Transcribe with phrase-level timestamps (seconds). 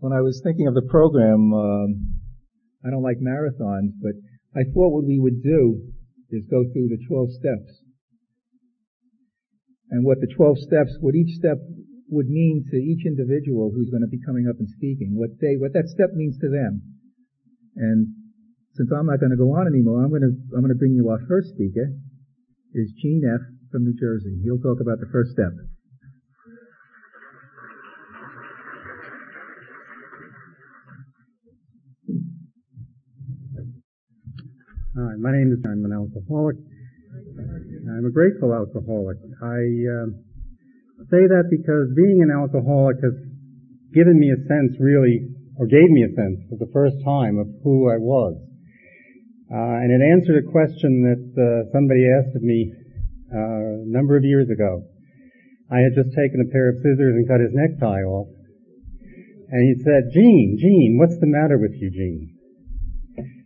[0.00, 1.88] when I was thinking of the program, um,
[2.84, 4.16] I don't like marathons, but
[4.56, 5.92] I thought what we would do
[6.32, 7.84] is go through the 12 steps.
[9.92, 11.60] And what the 12 steps, what each step
[12.08, 15.60] would mean to each individual who's going to be coming up and speaking, what they,
[15.60, 16.80] what that step means to them.
[17.76, 18.08] And
[18.74, 20.96] since I'm not going to go on anymore, I'm going to, I'm going to bring
[20.96, 21.92] you our first speaker,
[22.72, 23.42] is Gene F.
[23.70, 24.40] from New Jersey.
[24.42, 25.52] He'll talk about the first step.
[34.90, 36.58] Hi, my name is, I'm an alcoholic.
[36.58, 39.22] I'm a grateful alcoholic.
[39.38, 40.10] I uh,
[41.06, 43.14] say that because being an alcoholic has
[43.94, 45.30] given me a sense really,
[45.62, 48.34] or gave me a sense for the first time of who I was.
[49.46, 52.74] Uh, and it answered a question that uh, somebody asked of me
[53.30, 54.90] uh, a number of years ago.
[55.70, 58.26] I had just taken a pair of scissors and cut his necktie off.
[59.54, 62.39] And he said, Gene, Gene, what's the matter with you, Gene?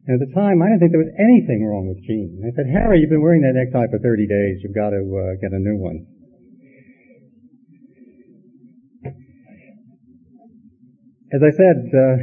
[0.04, 2.44] And at the time, I didn't think there was anything wrong with Gene.
[2.44, 4.60] I said, Harry, you've been wearing that necktie for 30 days.
[4.60, 6.04] You've got to uh, get a new one.
[11.32, 12.16] As I said, uh,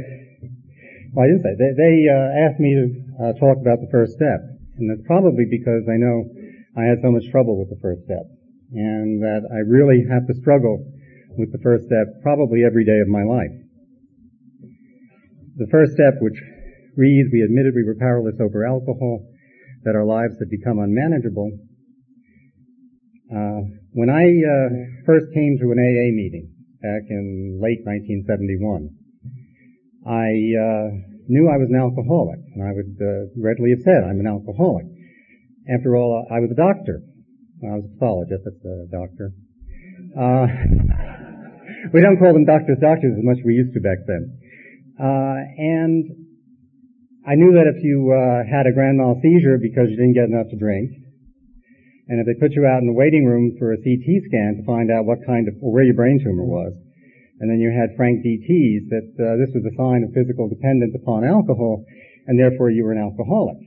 [1.10, 2.84] well, I didn't say, they, they uh, asked me to
[3.18, 4.38] uh, talk about the first step.
[4.78, 6.30] And that's probably because I know
[6.78, 8.30] I had so much trouble with the first step.
[8.72, 10.86] And that I really have to struggle
[11.34, 13.52] with the first step probably every day of my life.
[15.58, 16.38] The first step, which
[16.96, 19.26] reads, we admitted we were powerless over alcohol,
[19.84, 21.50] that our lives had become unmanageable.
[23.32, 23.60] Uh,
[23.92, 24.68] when I uh,
[25.06, 28.90] first came to an AA meeting back in late 1971,
[30.06, 30.88] I uh,
[31.28, 34.86] knew I was an alcoholic, and I would uh, readily have said I'm an alcoholic.
[35.70, 37.02] After all, I was a doctor.
[37.62, 39.30] I was a pathologist, that's a doctor.
[40.12, 40.46] Uh,
[41.94, 44.38] we don't call them doctors doctors as much as we used to back then.
[44.98, 46.21] Uh, and
[47.22, 50.26] I knew that if you uh, had a grand mal seizure because you didn't get
[50.26, 50.90] enough to drink,
[52.10, 54.66] and if they put you out in the waiting room for a CT scan to
[54.66, 56.74] find out what kind of or where your brain tumor was,
[57.38, 60.98] and then you had frank DTs, that uh, this was a sign of physical dependence
[60.98, 61.86] upon alcohol,
[62.26, 63.58] and therefore you were an alcoholic.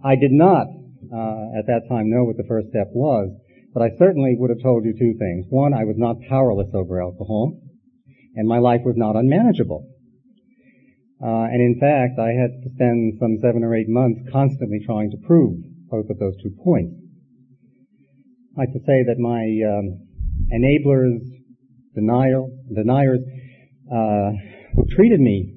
[0.00, 0.64] I did not
[1.12, 3.28] uh, at that time know what the first step was,
[3.76, 5.44] but I certainly would have told you two things.
[5.52, 7.52] One, I was not powerless over alcohol,
[8.34, 9.91] and my life was not unmanageable.
[11.22, 15.12] Uh, and in fact, I had to spend some seven or eight months constantly trying
[15.12, 16.98] to prove both of those two points.
[18.58, 20.02] I like to say that my um,
[20.50, 21.22] enablers,
[21.94, 23.20] denial, deniers,
[23.86, 24.30] uh,
[24.74, 25.54] who treated me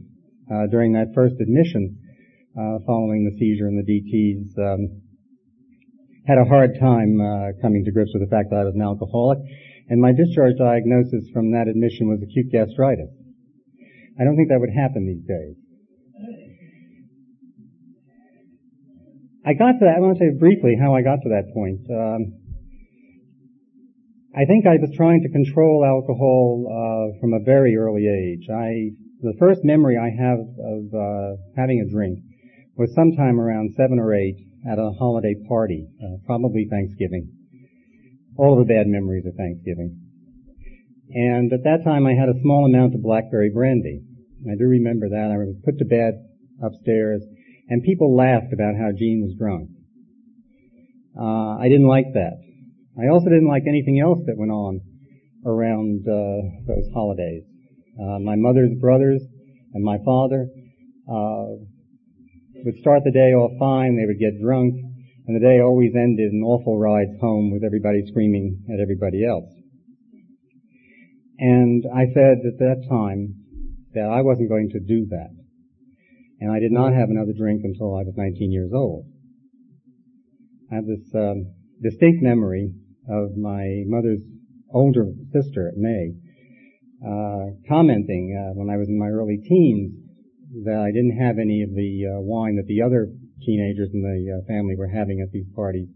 [0.53, 1.97] uh, during that first admission,
[2.53, 5.01] uh, following the seizure and the DTs, um,
[6.27, 8.81] had a hard time uh, coming to grips with the fact that I was an
[8.81, 9.39] alcoholic,
[9.89, 13.24] and my discharge diagnosis from that admission was acute gastritis.
[14.19, 15.55] I don't think that would happen these days.
[19.45, 21.85] I got to that, I want to say briefly how I got to that point.
[21.85, 22.41] Um,
[24.35, 28.49] I think I was trying to control alcohol uh, from a very early age.
[28.49, 32.19] I, the first memory I have of uh, having a drink
[32.75, 34.35] was sometime around seven or eight
[34.69, 37.31] at a holiday party, uh, probably Thanksgiving.
[38.37, 40.04] All of the bad memories of Thanksgiving.
[41.09, 44.01] And at that time I had a small amount of blackberry brandy.
[44.49, 45.31] I do remember that.
[45.33, 46.13] I was put to bed
[46.63, 47.21] upstairs
[47.69, 49.69] and people laughed about how Gene was drunk.
[51.17, 52.37] Uh, I didn't like that.
[52.99, 54.81] I also didn't like anything else that went on
[55.45, 57.43] around uh, those holidays.
[57.99, 59.21] Uh, my mother's brothers
[59.73, 60.47] and my father
[61.07, 61.59] uh,
[62.63, 63.95] would start the day off fine.
[63.95, 64.75] They would get drunk,
[65.27, 69.49] and the day always ended in awful rides home with everybody screaming at everybody else.
[71.37, 73.35] And I said at that time
[73.93, 75.31] that I wasn't going to do that.
[76.39, 79.05] And I did not have another drink until I was 19 years old.
[80.71, 82.73] I have this um, distinct memory
[83.09, 84.21] of my mother's
[84.73, 86.15] older sister, May,
[87.05, 89.93] uh, commenting uh, when I was in my early teens
[90.63, 93.11] that I didn't have any of the uh, wine that the other
[93.45, 95.87] teenagers in the uh, family were having at these parties.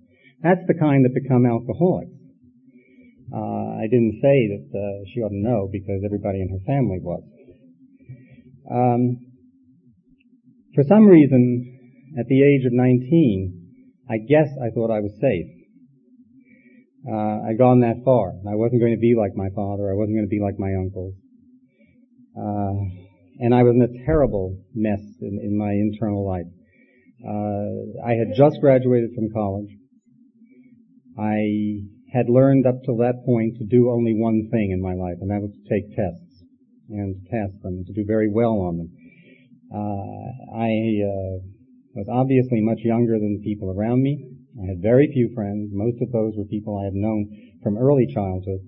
[0.44, 2.19] That's the kind that become alcoholics.
[3.80, 7.24] I didn't say that uh, she ought to know because everybody in her family was.
[8.70, 9.18] Um,
[10.76, 11.80] for some reason,
[12.20, 13.56] at the age of 19,
[14.10, 15.48] I guess I thought I was safe.
[17.08, 18.34] Uh, I'd gone that far.
[18.48, 19.90] I wasn't going to be like my father.
[19.90, 21.16] I wasn't going to be like my uncles.
[22.36, 22.84] Uh,
[23.40, 26.52] and I was in a terrible mess in, in my internal life.
[27.24, 29.72] Uh, I had just graduated from college.
[31.18, 35.18] I had learned up till that point to do only one thing in my life,
[35.22, 36.44] and that was to take tests.
[36.90, 38.90] and pass them, and to do very well on them.
[39.70, 40.74] Uh, I
[41.06, 41.38] uh,
[41.94, 44.26] was obviously much younger than the people around me.
[44.58, 45.70] I had very few friends.
[45.72, 47.30] Most of those were people I had known
[47.62, 48.66] from early childhood.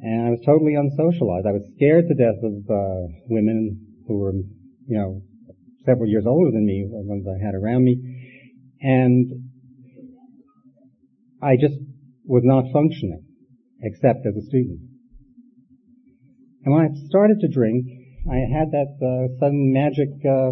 [0.00, 1.46] And I was totally unsocialized.
[1.46, 4.32] I was scared to death of uh, women who were,
[4.86, 5.22] you know,
[5.84, 7.98] several years older than me, the ones I had around me.
[8.80, 9.50] And
[11.42, 11.74] I just
[12.26, 13.22] was not functioning,
[13.82, 14.80] except as a student.
[16.64, 17.86] And when I started to drink,
[18.26, 20.50] I had that uh, sudden magic uh,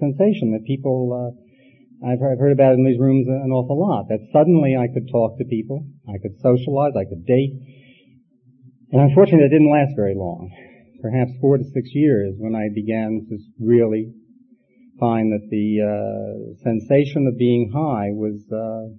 [0.00, 4.24] sensation that people, uh, I've heard, heard about in these rooms an awful lot, that
[4.32, 7.52] suddenly I could talk to people, I could socialize, I could date,
[8.90, 10.50] and unfortunately it didn't last very long.
[11.00, 14.14] Perhaps four to six years when I began to really
[14.98, 18.94] find that the uh, sensation of being high was uh,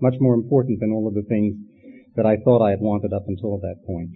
[0.00, 1.54] much more important than all of the things
[2.16, 4.10] that I thought I had wanted up until that point.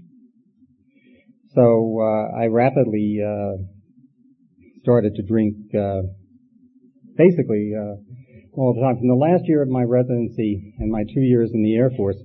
[1.54, 3.62] So uh, I rapidly uh,
[4.82, 6.02] started to drink uh,
[7.16, 7.96] basically uh,
[8.54, 8.98] all the time.
[8.98, 12.16] From the last year of my residency and my two years in the Air Force,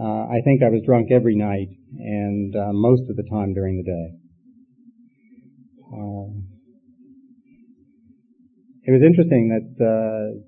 [0.00, 1.68] uh, I think I was drunk every night
[1.98, 4.18] and uh, most of the time during the day.
[8.88, 10.40] it was interesting that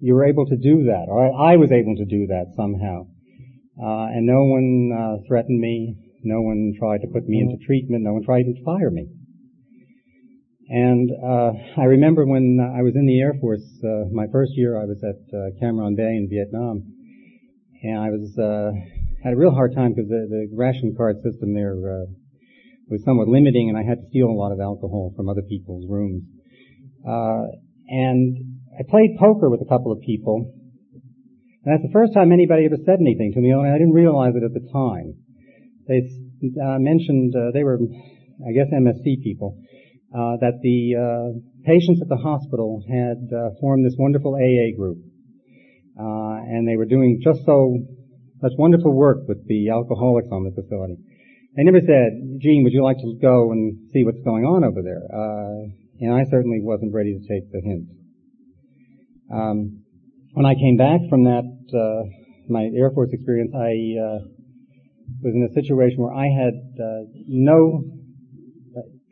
[0.00, 3.06] you were able to do that, or I, was able to do that somehow.
[3.80, 5.96] Uh, and no one uh, threatened me.
[6.22, 8.04] No one tried to put me into treatment.
[8.04, 9.06] No one tried to fire me.
[10.68, 14.76] And uh, I remember when I was in the Air Force, uh, my first year,
[14.76, 16.82] I was at uh, Cam Ranh Bay in Vietnam,
[17.82, 18.72] and I was uh,
[19.24, 21.74] had a real hard time because the, the ration card system there
[22.88, 25.86] was somewhat limiting, and I had to steal a lot of alcohol from other people's
[25.88, 26.24] rooms.
[27.88, 28.47] and
[28.78, 32.78] I played poker with a couple of people, and that's the first time anybody ever
[32.86, 35.18] said anything to me, and I didn't realize it at the time.
[35.90, 36.06] They
[36.62, 39.58] uh, mentioned, uh, they were, I guess, MSC people,
[40.14, 45.02] uh, that the uh, patients at the hospital had uh, formed this wonderful AA group,
[45.98, 47.82] uh, and they were doing just so
[48.40, 50.94] much wonderful work with the alcoholics on the facility.
[51.56, 54.82] They never said, Gene, would you like to go and see what's going on over
[54.86, 55.02] there?
[56.00, 57.97] and I certainly wasn't ready to take the hint.
[59.32, 59.84] Um,
[60.32, 61.44] when I came back from that
[61.74, 62.08] uh,
[62.48, 64.18] my Air Force experience, I uh,
[65.22, 67.84] was in a situation where I had uh, no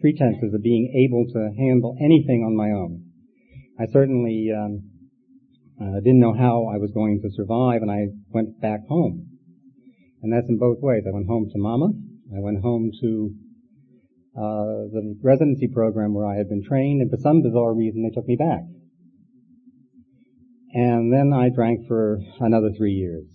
[0.01, 3.05] pretenses of being able to handle anything on my own.
[3.79, 4.91] I certainly um,
[5.81, 9.29] uh, didn't know how I was going to survive, and I went back home.
[10.23, 11.05] And that's in both ways.
[11.07, 11.93] I went home to Mama.
[12.35, 13.35] I went home to
[14.37, 18.15] uh, the residency program where I had been trained, and for some bizarre reason, they
[18.15, 18.65] took me back.
[20.73, 23.27] And then I drank for another three years,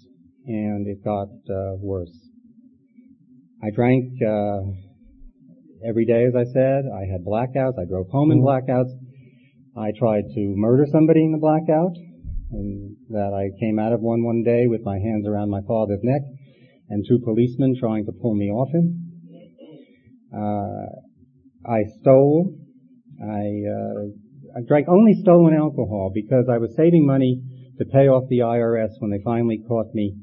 [0.46, 2.16] and it got uh, worse.
[3.64, 4.62] I drank uh,
[5.88, 6.84] every day, as I said.
[6.92, 7.80] I had blackouts.
[7.80, 8.48] I drove home in mm-hmm.
[8.48, 8.92] blackouts.
[9.78, 11.96] I tried to murder somebody in the blackout,
[12.52, 16.02] and that I came out of one one day with my hands around my father's
[16.04, 16.22] neck,
[16.90, 19.12] and two policemen trying to pull me off him.
[20.36, 22.58] Uh, I stole.
[23.22, 24.10] I uh,
[24.56, 27.42] I drank only stolen alcohol because I was saving money
[27.78, 30.16] to pay off the IRS when they finally caught me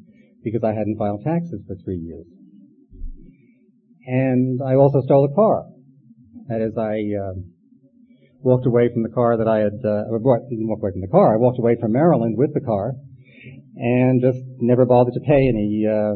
[0.45, 2.27] because I hadn't filed taxes for three years.
[4.07, 5.67] And I also stole a car.
[6.49, 7.35] That is, I uh,
[8.41, 11.13] walked away from the car that I had, uh, or didn't walk away from the
[11.13, 11.35] car.
[11.35, 12.95] I walked away from Maryland with the car
[13.77, 16.15] and just never bothered to pay any uh,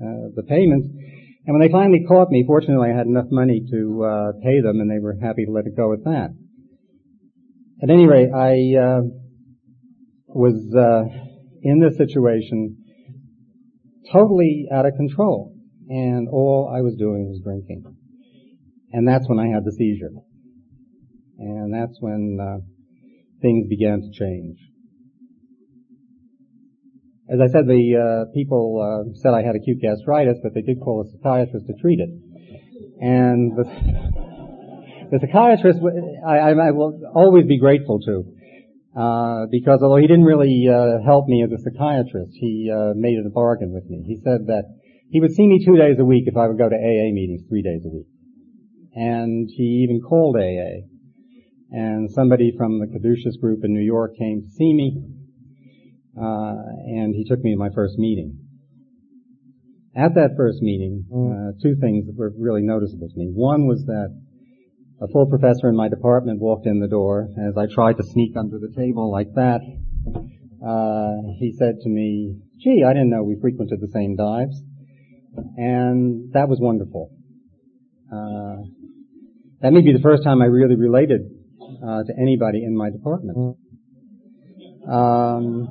[0.00, 0.88] uh, the payments.
[1.46, 4.80] And when they finally caught me, fortunately I had enough money to uh, pay them,
[4.80, 6.30] and they were happy to let it go at that.
[7.80, 9.00] At any rate, I uh,
[10.26, 11.04] was uh,
[11.62, 12.76] in this situation
[14.12, 15.54] totally out of control,
[15.88, 17.84] and all I was doing was drinking.
[18.92, 20.10] And that's when I had the seizure.
[21.38, 22.58] And that's when uh,
[23.42, 24.58] things began to change.
[27.30, 27.94] As I said, the
[28.26, 31.74] uh, people uh, said I had acute gastritis, but they did call a psychiatrist to
[31.80, 32.10] treat it.
[33.00, 34.27] And the
[35.10, 35.80] the psychiatrist,
[36.26, 38.24] I, I, will always be grateful to,
[38.98, 43.18] uh, because although he didn't really uh, help me as a psychiatrist, he uh, made
[43.18, 44.04] it a bargain with me.
[44.06, 44.64] He said that
[45.10, 47.42] he would see me two days a week if I would go to AA meetings
[47.48, 48.06] three days a week,
[48.94, 50.88] and he even called AA.
[51.70, 55.04] And somebody from the Caduceus group in New York came to see me,
[56.16, 56.56] uh,
[56.96, 58.38] and he took me to my first meeting.
[59.96, 63.30] At that first meeting, uh, two things were really noticeable to me.
[63.34, 64.14] One was that
[65.00, 67.28] a full professor in my department walked in the door.
[67.48, 69.60] As I tried to sneak under the table like that,
[70.64, 74.60] uh, he said to me, gee, I didn't know we frequented the same dives.
[75.56, 77.10] And that was wonderful.
[78.12, 78.66] Uh,
[79.60, 81.20] that may be the first time I really related
[81.60, 83.56] uh, to anybody in my department.
[84.90, 85.68] Um,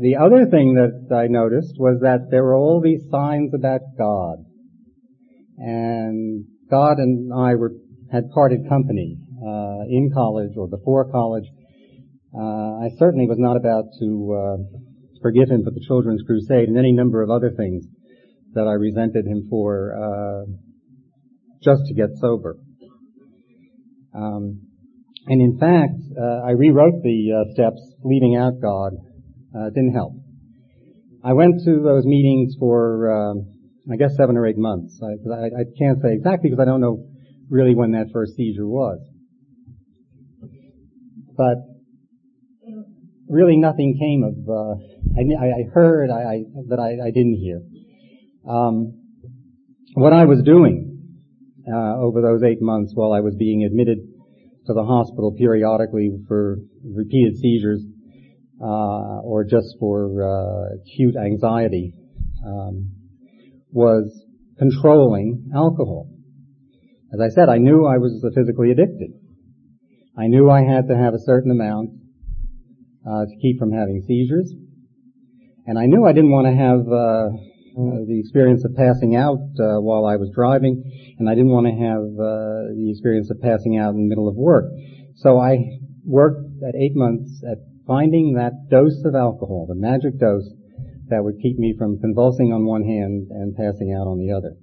[0.00, 4.44] the other thing that I noticed was that there were all these signs about God,
[5.58, 7.72] and God and I were
[8.12, 11.44] had parted company uh, in college or before college.
[12.34, 14.78] Uh, I certainly was not about to uh,
[15.22, 17.86] forgive him for the Children's Crusade and any number of other things
[18.54, 20.50] that I resented him for uh,
[21.62, 22.56] just to get sober.
[24.14, 24.66] Um,
[25.26, 28.92] and in fact, uh, I rewrote the uh, steps leaving out God.
[29.74, 30.14] Didn't help.
[31.22, 33.52] I went to those meetings for, um,
[33.92, 34.98] I guess, seven or eight months.
[35.02, 37.09] I, I, I can't say exactly because I don't know
[37.50, 38.98] really when that first seizure was.
[41.36, 41.56] But
[43.28, 44.74] really nothing came of, uh,
[45.18, 47.62] I, I heard I, I, that I, I didn't hear.
[48.48, 48.96] Um,
[49.94, 50.86] what I was doing
[51.66, 53.98] uh, over those eight months while I was being admitted
[54.66, 57.82] to the hospital periodically for repeated seizures
[58.62, 61.94] uh, or just for uh, acute anxiety
[62.46, 62.92] um,
[63.70, 64.24] was
[64.58, 66.08] controlling alcohol.
[67.12, 69.10] As I said, I knew I was physically addicted.
[70.16, 71.90] I knew I had to have a certain amount
[73.06, 74.52] uh, to keep from having seizures,
[75.66, 77.30] and I knew I didn't want to have uh,
[77.70, 80.82] uh, the experience of passing out uh, while I was driving,
[81.18, 84.28] and I didn't want to have uh, the experience of passing out in the middle
[84.28, 84.66] of work.
[85.16, 90.46] So I worked at eight months at finding that dose of alcohol, the magic dose
[91.08, 94.54] that would keep me from convulsing on one hand and passing out on the other.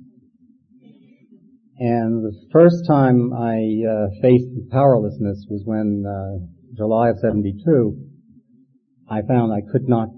[1.80, 6.42] And the first time I uh, faced powerlessness was when uh,
[6.76, 7.96] July of 72,
[9.10, 10.10] I found I could not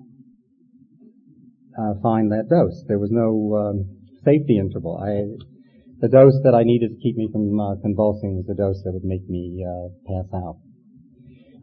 [1.77, 2.83] uh, find that dose.
[2.87, 5.03] There was no um, safety interval.
[5.03, 5.35] I,
[5.99, 8.93] the dose that I needed to keep me from uh, convulsing was the dose that
[8.93, 10.59] would make me uh, pass out.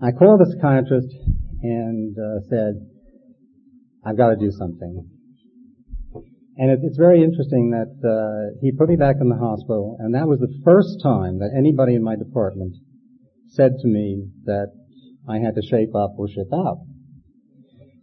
[0.02, 1.08] I called the psychiatrist
[1.62, 2.84] and uh, said,
[4.04, 5.15] "I've got to do something."
[6.58, 10.14] And it, it's very interesting that uh, he put me back in the hospital, and
[10.14, 12.74] that was the first time that anybody in my department
[13.48, 14.72] said to me that
[15.28, 16.78] I had to shape up or ship out.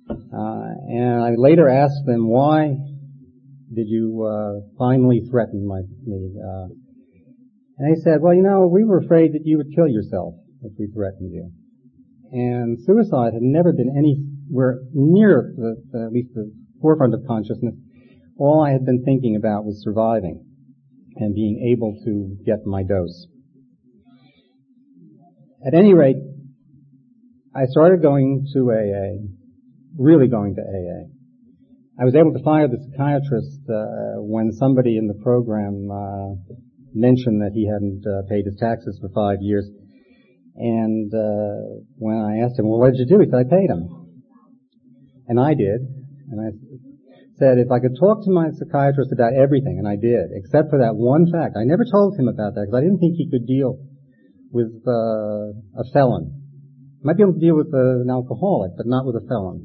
[0.09, 2.75] Uh, and I later asked them, why
[3.73, 6.35] did you uh, finally threaten my, me?
[6.37, 6.67] Uh,
[7.77, 10.73] and they said, well, you know, we were afraid that you would kill yourself if
[10.77, 11.51] we threatened you.
[12.31, 17.75] And suicide had never been anywhere near the, the, at least the forefront of consciousness
[18.37, 20.45] all I had been thinking about was surviving
[21.15, 23.27] and being able to get my dose.
[25.65, 26.17] At any rate,
[27.55, 29.23] I started going to AA,
[29.97, 31.13] really going to AA.
[32.01, 36.33] I was able to fire the psychiatrist uh, when somebody in the program uh,
[36.93, 39.69] mentioned that he hadn't uh, paid his taxes for five years.
[40.55, 43.69] And uh, when I asked him, "Well, what did you do?" He said, "I paid
[43.69, 43.89] him,"
[45.27, 45.81] and I did.
[46.31, 46.49] And I
[47.43, 50.79] said if I could talk to my psychiatrist about everything, and I did, except for
[50.79, 51.59] that one fact.
[51.59, 53.83] I never told him about that because I didn't think he could deal
[54.55, 56.31] with uh, a felon.
[57.03, 59.59] Might be able to deal with uh, an alcoholic, but not with a felon.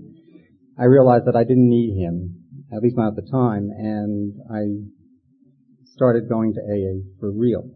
[0.74, 2.42] I realized that I didn't need him,
[2.74, 4.62] at least not at the time, and I
[5.94, 7.70] started going to AA for real.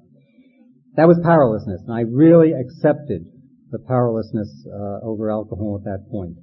[0.99, 3.23] That was powerlessness, and I really accepted
[3.71, 6.37] the powerlessness uh, over alcohol at that point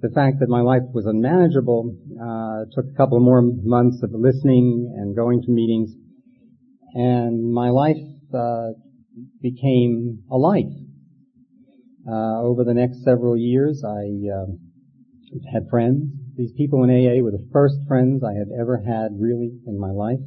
[0.00, 4.94] the fact that my life was unmanageable uh, took a couple more months of listening
[4.96, 5.90] and going to meetings,
[6.94, 7.96] and my life
[8.34, 8.70] uh,
[9.42, 10.70] became a life.
[12.08, 14.60] Uh, over the next several years, I um,
[15.52, 16.04] had friends.
[16.36, 19.90] These people in AA were the first friends I had ever had really in my
[19.90, 20.22] life.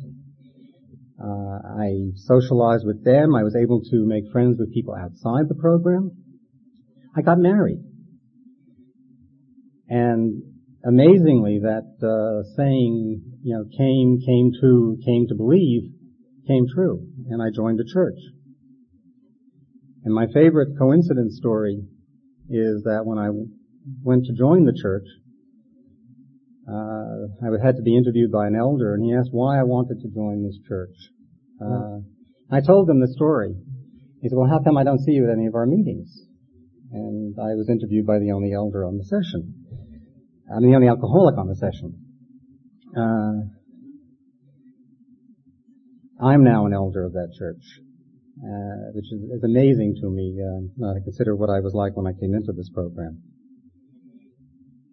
[1.17, 3.35] Uh, I socialized with them.
[3.35, 6.11] I was able to make friends with people outside the program.
[7.15, 7.79] I got married.
[9.91, 10.41] And
[10.85, 15.91] amazingly, that uh, saying, you know, came, came to, came to believe,
[16.47, 18.15] came true, and I joined the church.
[20.05, 21.83] And my favorite coincidence story
[22.49, 23.31] is that when I
[24.01, 25.03] went to join the church,
[26.71, 29.99] uh, I had to be interviewed by an elder, and he asked why I wanted
[29.99, 30.95] to join this church.
[31.59, 31.99] Uh,
[32.49, 33.55] I told him the story.
[34.21, 36.27] He said, "Well, how come I don't see you at any of our meetings?"
[36.93, 39.60] And I was interviewed by the only elder on the session.
[40.51, 41.95] I'm the only alcoholic on the session.
[42.91, 43.47] Uh,
[46.21, 47.63] I'm now an elder of that church,
[48.43, 52.05] uh, which is, is, amazing to me uh, to consider what I was like when
[52.05, 53.23] I came into this program.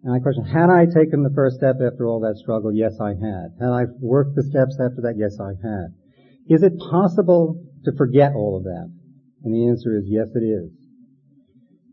[0.03, 2.71] And I question, had I taken the first step after all that struggle?
[2.71, 3.59] Yes, I had.
[3.59, 5.19] Had I worked the steps after that?
[5.19, 5.91] Yes, I had.
[6.47, 8.87] Is it possible to forget all of that?
[9.43, 10.71] And the answer is yes, it is.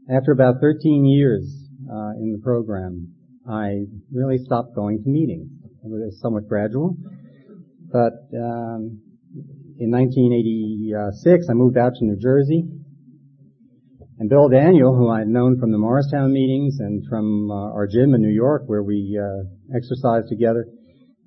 [0.08, 1.50] After about 13 years
[1.90, 3.15] uh, in the program,
[3.48, 5.50] I really stopped going to meetings.
[5.84, 6.96] It was somewhat gradual,
[7.92, 9.00] but um,
[9.78, 12.64] in 1986, I moved out to New Jersey,
[14.18, 17.86] and Bill Daniel, who I had known from the Morristown meetings and from uh, our
[17.86, 19.44] gym in New York, where we uh,
[19.76, 20.66] exercised together,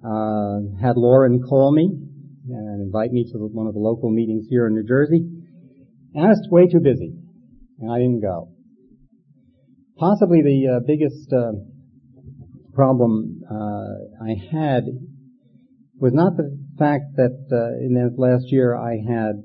[0.04, 1.86] uh, had Lauren call me
[2.50, 5.24] and invite me to one of the local meetings here in New Jersey.
[6.16, 7.14] And I was way too busy,
[7.80, 8.50] and I didn't go.
[9.98, 11.52] Possibly the uh, biggest uh,
[12.80, 14.86] problem uh, I had
[16.00, 19.44] was not the fact that uh, in that last year I had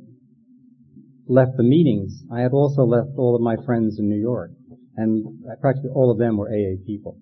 [1.26, 2.22] left the meetings.
[2.32, 4.52] I had also left all of my friends in New York,
[4.96, 5.26] and
[5.60, 7.18] practically all of them were AA people.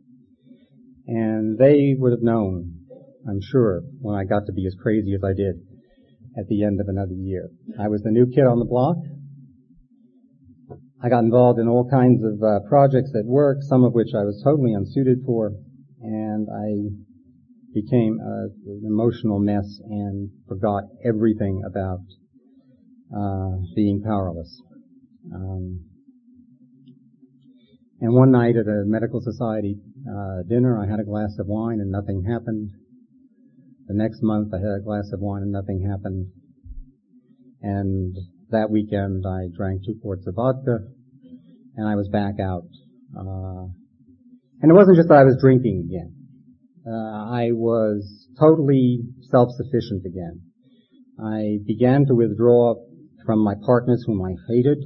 [1.07, 2.75] And they would have known,
[3.27, 5.65] I'm sure, when I got to be as crazy as I did
[6.37, 7.49] at the end of another year.
[7.81, 8.99] I was the new kid on the block.
[11.03, 14.25] I got involved in all kinds of uh, projects at work, some of which I
[14.25, 15.53] was totally unsuited for,
[16.03, 16.91] and I
[17.73, 22.01] became a, an emotional mess and forgot everything about
[23.17, 24.61] uh, being powerless.
[25.33, 25.85] Um,
[28.01, 29.77] and one night at a medical society
[30.11, 32.71] uh, dinner, I had a glass of wine and nothing happened.
[33.87, 36.27] The next month, I had a glass of wine and nothing happened.
[37.63, 38.17] And
[38.51, 40.79] that weekend, I drank two quarts of vodka,
[41.77, 42.67] and I was back out.
[43.17, 43.69] Uh,
[44.63, 46.15] and it wasn't just that I was drinking again.
[46.87, 49.01] Uh, I was totally
[49.31, 50.43] self-sufficient again.
[51.21, 52.75] I began to withdraw
[53.27, 54.79] from my partners whom I hated,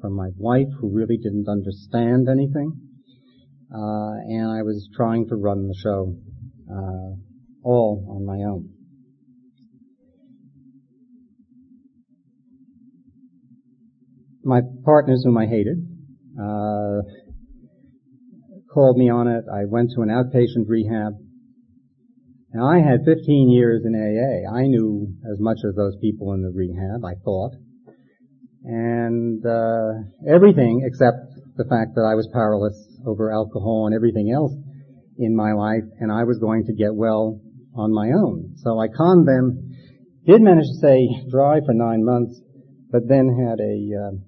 [0.00, 2.72] from my wife who really didn't understand anything,
[3.74, 6.16] uh, and I was trying to run the show
[6.70, 7.16] uh,
[7.62, 8.70] all on my own.
[14.44, 15.76] My partners whom I hated
[16.40, 17.02] uh,
[18.72, 19.44] called me on it.
[19.52, 21.14] I went to an outpatient rehab.
[22.52, 24.48] Now I had 15 years in AA.
[24.48, 27.52] I knew as much as those people in the rehab, I thought.
[28.64, 32.76] And, uh, everything except the fact that I was powerless
[33.06, 34.52] over alcohol and everything else
[35.18, 37.40] in my life and I was going to get well
[37.74, 38.54] on my own.
[38.56, 39.74] So I conned them,
[40.26, 42.40] did manage to stay dry for nine months,
[42.90, 44.27] but then had a, uh,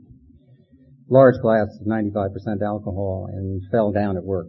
[1.10, 4.46] large glass of 95% alcohol and fell down at work.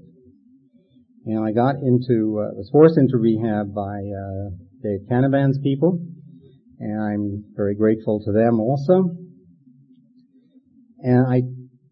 [1.25, 4.49] And I got into, uh, was forced into rehab by, uh,
[4.81, 5.99] Dave Canavan's people,
[6.79, 9.15] and I'm very grateful to them also.
[10.99, 11.41] And I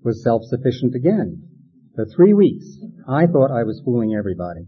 [0.03, 1.43] was self-sufficient again.
[1.95, 2.65] For three weeks,
[3.07, 4.67] I thought I was fooling everybody.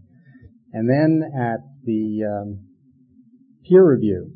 [0.72, 2.66] And then at the um,
[3.68, 4.32] peer review,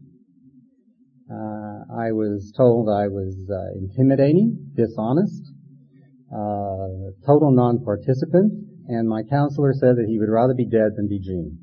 [1.31, 5.53] uh, I was told I was uh, intimidating, dishonest,
[7.25, 8.53] total non-participant,
[8.89, 11.59] and my counselor said that he would rather be dead than be Gene,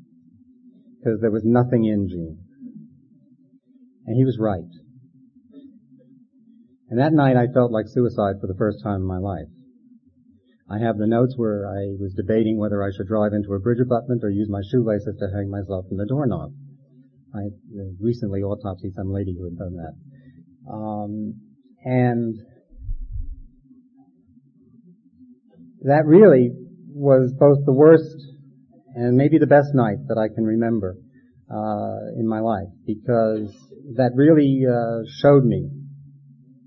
[0.98, 2.38] because there was nothing in Gene.
[4.06, 4.68] And he was right.
[6.90, 9.48] And that night I felt like suicide for the first time in my life.
[10.70, 13.80] I have the notes where I was debating whether I should drive into a bridge
[13.80, 16.52] abutment or use my shoelaces to hang myself from the doorknob.
[17.34, 17.50] I
[18.00, 20.72] recently autopsied some lady who had done that.
[20.72, 21.34] Um,
[21.84, 22.36] and
[25.84, 26.50] that really
[26.88, 28.16] was both the worst
[28.94, 30.96] and maybe the best night that I can remember
[31.50, 33.52] uh, in my life because
[33.96, 35.68] that really uh, showed me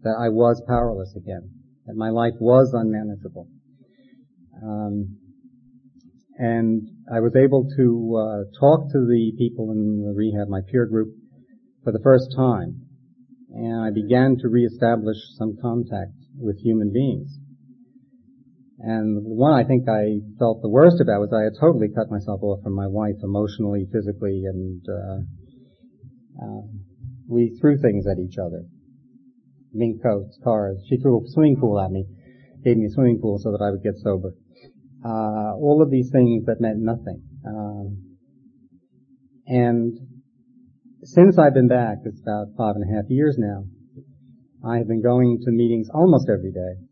[0.04, 1.50] that I was powerless again,
[1.88, 3.48] that my life was unmanageable.
[4.62, 5.18] Um,
[6.38, 10.86] and I was able to uh, talk to the people in the rehab, my peer
[10.86, 11.10] group,
[11.84, 12.86] for the first time,
[13.50, 17.40] and I began to reestablish some contact with human beings.
[18.80, 22.12] And the one I think I felt the worst about was I had totally cut
[22.12, 25.18] myself off from my wife emotionally, physically, and uh,
[26.38, 26.62] uh,
[27.28, 28.62] we threw things at each other.
[29.74, 30.78] Mink coats, cars.
[30.88, 32.06] She threw a swimming pool at me,
[32.64, 34.34] gave me a swimming pool so that I would get sober.
[35.04, 37.24] Uh, all of these things that meant nothing.
[37.46, 38.18] Um,
[39.48, 39.98] and
[41.02, 43.66] since I've been back, it's about five and a half years now,
[44.64, 46.87] I have been going to meetings almost every day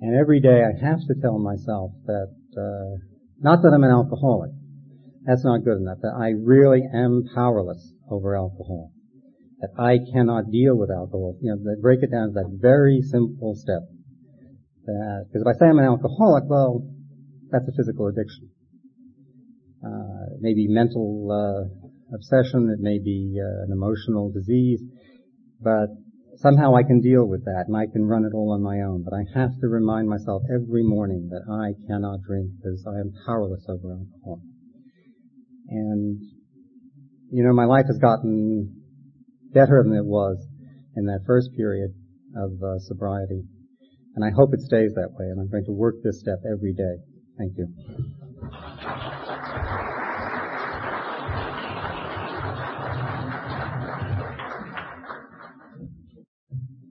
[0.00, 2.98] and every day I have to tell myself that, uh,
[3.40, 4.50] not that I'm an alcoholic.
[5.24, 5.98] That's not good enough.
[6.02, 8.92] That I really am powerless over alcohol.
[9.60, 11.36] That I cannot deal with alcohol.
[11.42, 13.82] You know, break it down to that very simple step.
[14.86, 16.82] That, because if I say I'm an alcoholic, well,
[17.50, 18.50] that's a physical addiction.
[19.84, 24.80] Uh, maybe mental, uh, obsession, it may be uh, an emotional disease,
[25.60, 25.88] but
[26.40, 29.04] somehow I can deal with that and I can run it all on my own.
[29.04, 33.12] But I have to remind myself every morning that I cannot drink because I am
[33.26, 34.40] powerless over alcohol.
[35.68, 36.20] And,
[37.30, 38.82] you know, my life has gotten
[39.52, 40.38] better than it was
[40.96, 41.90] in that first period
[42.36, 43.42] of uh, sobriety.
[44.16, 46.72] And I hope it stays that way, and I'm going to work this step every
[46.72, 46.96] day.
[47.38, 48.19] Thank you.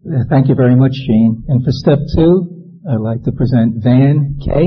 [0.09, 1.43] Thank you very much, Gene.
[1.49, 4.65] And for step two, I'd like to present Van Kay.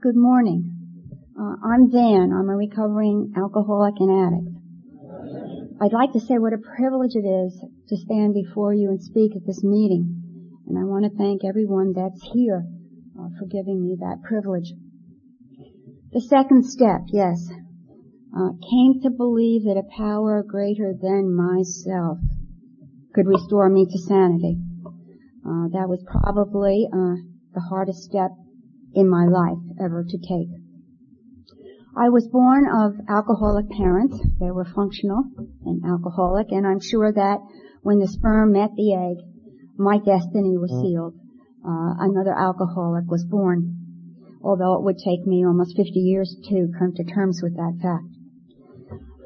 [0.00, 0.76] Good morning.
[1.36, 2.30] Uh, I'm Van.
[2.32, 5.80] I'm a recovering alcoholic and addict.
[5.82, 9.34] I'd like to say what a privilege it is to stand before you and speak
[9.34, 10.22] at this meeting.
[10.68, 12.64] And I want to thank everyone that's here
[13.40, 14.74] for giving me that privilege.
[16.12, 17.48] The second step, yes,
[18.36, 22.18] uh, came to believe that a power greater than myself
[23.14, 24.58] could restore me to sanity.
[25.40, 27.16] Uh, that was probably uh,
[27.54, 28.30] the hardest step
[28.94, 30.50] in my life ever to take.
[31.96, 34.20] I was born of alcoholic parents.
[34.38, 35.24] They were functional
[35.64, 37.38] and alcoholic, and I'm sure that
[37.82, 39.24] when the sperm met the egg,
[39.76, 40.82] my destiny was mm.
[40.82, 41.14] sealed.
[41.64, 43.76] Uh, another alcoholic was born,
[44.42, 48.06] although it would take me almost 50 years to come to terms with that fact.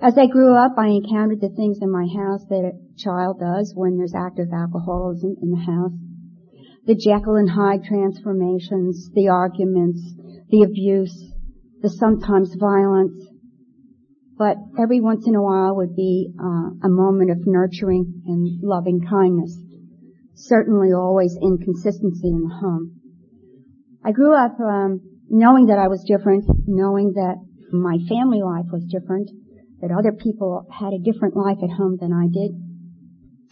[0.02, 3.72] As I grew up, I encountered the things in my house that a child does
[3.74, 5.92] when there's active alcoholism in the house
[6.86, 10.00] the Jekyll and Hyde transformations, the arguments,
[10.50, 11.32] the abuse,
[11.80, 13.26] the sometimes violence.
[14.36, 19.00] But every once in a while would be uh, a moment of nurturing and loving
[19.08, 19.56] kindness.
[20.34, 23.00] Certainly always inconsistency in the home.
[24.04, 27.36] I grew up um, knowing that I was different, knowing that
[27.72, 29.30] my family life was different,
[29.80, 32.52] that other people had a different life at home than I did.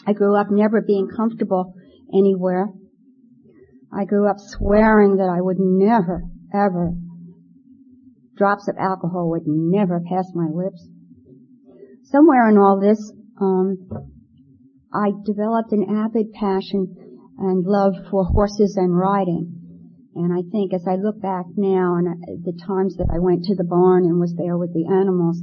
[0.07, 1.75] I grew up never being comfortable
[2.13, 2.69] anywhere
[3.95, 6.23] I grew up swearing that I would never,
[6.55, 6.93] ever,
[8.37, 10.89] drops of alcohol would never pass my lips.
[12.05, 13.77] Somewhere in all this, um,
[14.93, 16.95] I developed an avid passion
[17.39, 19.59] and love for horses and riding.
[20.15, 22.07] And I think as I look back now and
[22.45, 25.41] the times that I went to the barn and was there with the animals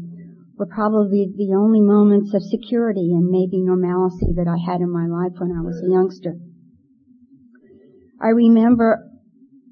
[0.57, 5.07] were probably the only moments of security and maybe normalcy that I had in my
[5.07, 6.35] life when I was a youngster.
[8.21, 9.09] I remember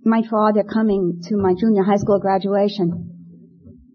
[0.03, 3.11] my father coming to my junior high school graduation,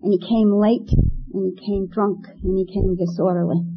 [0.03, 0.91] and he came late,
[1.33, 3.72] and he came drunk, and he came disorderly.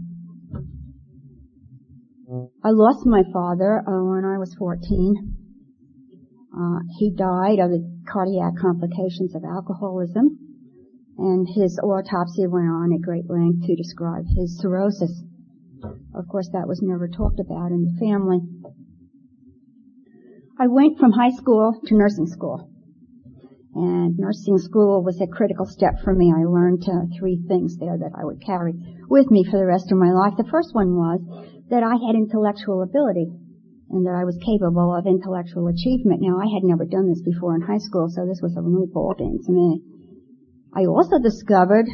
[2.28, 5.38] I lost my father uh, when I was 14.
[6.58, 10.40] Uh, he died of the cardiac complications of alcoholism,
[11.20, 15.22] and his autopsy went on at great length to describe his cirrhosis.
[16.16, 18.40] Of course, that was never talked about in the family.
[20.58, 22.72] I went from high school to nursing school.
[23.76, 26.32] And nursing school was a critical step for me.
[26.32, 28.74] I learned uh, three things there that I would carry
[29.10, 30.34] with me for the rest of my life.
[30.38, 31.20] The first one was
[31.70, 33.32] that I had intellectual ability
[33.90, 36.22] and that I was capable of intellectual achievement.
[36.22, 38.90] Now, I had never done this before in high school, so this was a new
[38.94, 39.82] ballgame to me.
[40.74, 41.88] I also discovered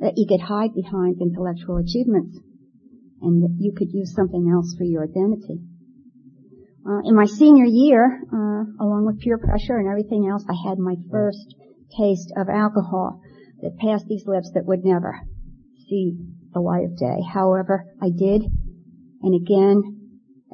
[0.00, 2.38] that you could hide behind intellectual achievements
[3.22, 5.58] and that you could use something else for your identity.
[6.86, 10.78] Uh, in my senior year, uh, along with peer pressure and everything else, I had
[10.78, 11.54] my first
[11.96, 13.20] taste of alcohol
[13.62, 15.20] that passed these lips that would never
[15.88, 16.16] see
[16.52, 17.18] the light of day.
[17.32, 18.44] However, I did,
[19.22, 19.82] and again,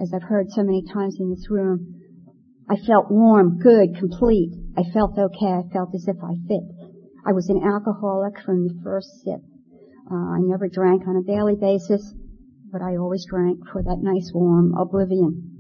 [0.01, 2.01] as I've heard so many times in this room,
[2.69, 4.53] I felt warm, good, complete.
[4.77, 5.53] I felt okay.
[5.53, 6.65] I felt as if I fit.
[7.27, 9.41] I was an alcoholic from the first sip.
[10.11, 12.13] Uh, I never drank on a daily basis,
[12.73, 15.51] but I always drank for that nice warm oblivion.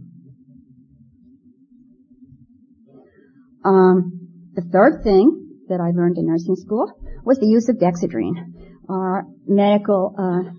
[3.64, 6.92] Um, the third thing that I learned in nursing school
[7.24, 8.52] was the use of Dexedrine.
[8.88, 10.50] Our medical, uh,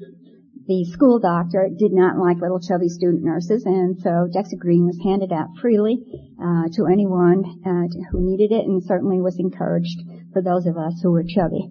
[0.67, 5.31] the school doctor did not like little chubby student nurses, and so Dexedrine was handed
[5.31, 6.01] out freely
[6.41, 10.01] uh, to anyone uh, who needed it, and certainly was encouraged
[10.33, 11.69] for those of us who were chubby.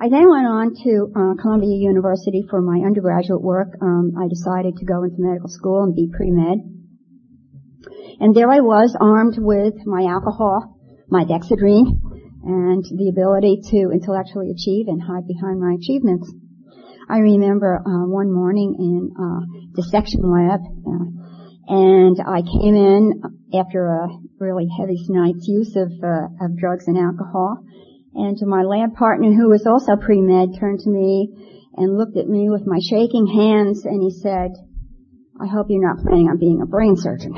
[0.00, 3.78] I then went on to uh, Columbia University for my undergraduate work.
[3.82, 6.58] Um, I decided to go into medical school and be pre-med.
[8.20, 10.74] And there I was, armed with my alcohol,
[11.08, 11.98] my Dexedrine,
[12.42, 16.32] and the ability to intellectually achieve and hide behind my achievements.
[17.10, 19.40] I remember uh, one morning in uh,
[19.74, 21.08] dissection lab, uh,
[21.68, 23.22] And I came in
[23.54, 27.64] after a really heavy night's use of, uh, of drugs and alcohol.
[28.14, 31.32] And my lab partner, who was also pre-med, turned to me
[31.76, 34.52] and looked at me with my shaking hands and he said,
[35.40, 37.36] I hope you're not planning on being a brain surgeon.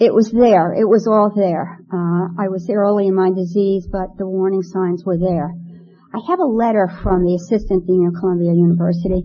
[0.00, 0.72] It was there.
[0.74, 1.78] It was all there.
[1.92, 5.54] Uh, I was early in my disease, but the warning signs were there.
[6.14, 9.24] I have a letter from the assistant dean of Columbia University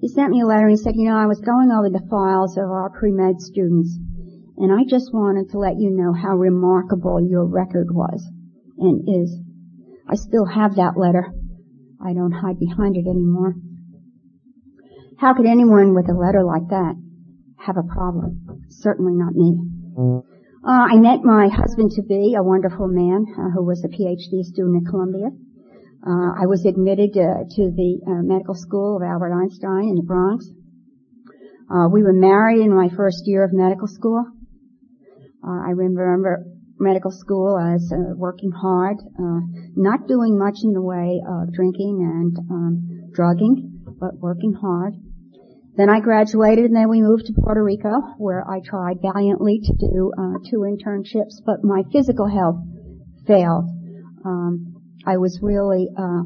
[0.00, 2.06] he sent me a letter and he said, you know, I was going over the
[2.08, 3.98] files of our pre-med students
[4.56, 8.24] and I just wanted to let you know how remarkable your record was
[8.78, 9.36] and is.
[10.08, 11.28] I still have that letter.
[12.00, 13.54] I don't hide behind it anymore.
[15.18, 16.96] How could anyone with a letter like that
[17.58, 18.64] have a problem?
[18.68, 19.52] Certainly not me.
[20.64, 24.44] Uh, I met my husband to be, a wonderful man uh, who was a PhD
[24.44, 25.28] student at Columbia.
[26.00, 30.02] Uh, I was admitted uh, to the uh, medical school of Albert Einstein in the
[30.02, 30.48] Bronx.
[31.68, 34.24] Uh, we were married in my first year of medical school.
[35.44, 36.46] Uh, I remember
[36.78, 38.96] medical school as working hard,
[39.76, 44.94] not doing much in the way of drinking and um, drugging, but working hard.
[45.76, 49.72] Then I graduated and then we moved to Puerto Rico where I tried valiantly to
[49.76, 50.10] do
[50.50, 52.64] two internships, but my physical health
[53.26, 53.68] failed.
[54.24, 54.69] Um,
[55.06, 56.22] I was really uh,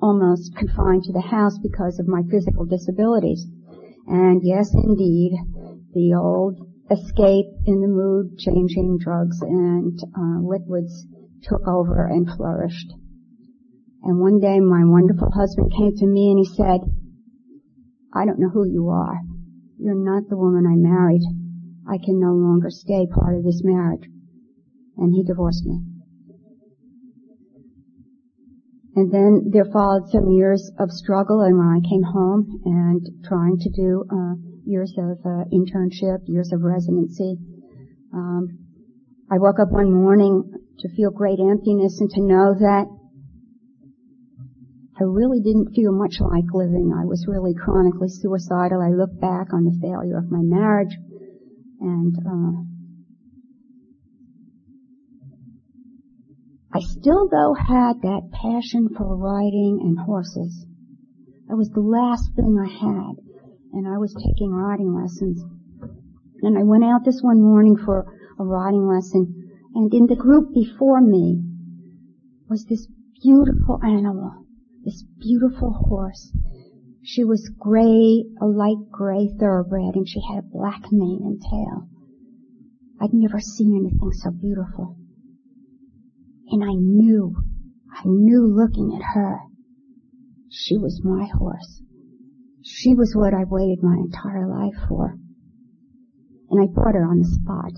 [0.00, 3.46] almost confined to the house because of my physical disabilities.
[4.06, 5.32] And yes, indeed,
[5.94, 6.58] the old
[6.90, 11.06] escape in the mood changing drugs and uh, liquids
[11.42, 12.92] took over and flourished.
[14.02, 16.80] And one day my wonderful husband came to me and he said,
[18.12, 19.20] I don't know who you are.
[19.78, 21.22] You're not the woman I married.
[21.88, 24.04] I can no longer stay part of this marriage.
[24.96, 25.91] And he divorced me.
[28.94, 33.56] And then there followed some years of struggle and when I came home and trying
[33.58, 37.38] to do uh, years of uh, internship, years of residency.
[38.12, 38.58] Um,
[39.30, 40.44] I woke up one morning
[40.80, 42.84] to feel great emptiness and to know that
[45.00, 46.92] I really didn't feel much like living.
[46.92, 48.82] I was really chronically suicidal.
[48.82, 50.94] I looked back on the failure of my marriage
[51.80, 52.71] and uh,
[56.74, 60.66] I still though had that passion for riding and horses.
[61.48, 63.16] That was the last thing I had.
[63.74, 65.42] And I was taking riding lessons.
[66.42, 68.06] And I went out this one morning for
[68.38, 69.42] a riding lesson
[69.74, 71.42] and in the group before me
[72.48, 72.86] was this
[73.22, 74.44] beautiful animal,
[74.84, 76.32] this beautiful horse.
[77.02, 81.88] She was gray, a light gray thoroughbred and she had a black mane and tail.
[83.00, 84.96] I'd never seen anything so beautiful.
[86.52, 87.34] And I knew,
[87.90, 89.40] I knew looking at her,
[90.50, 91.80] she was my horse.
[92.62, 95.16] She was what I waited my entire life for.
[96.50, 97.72] And I bought her on the spot.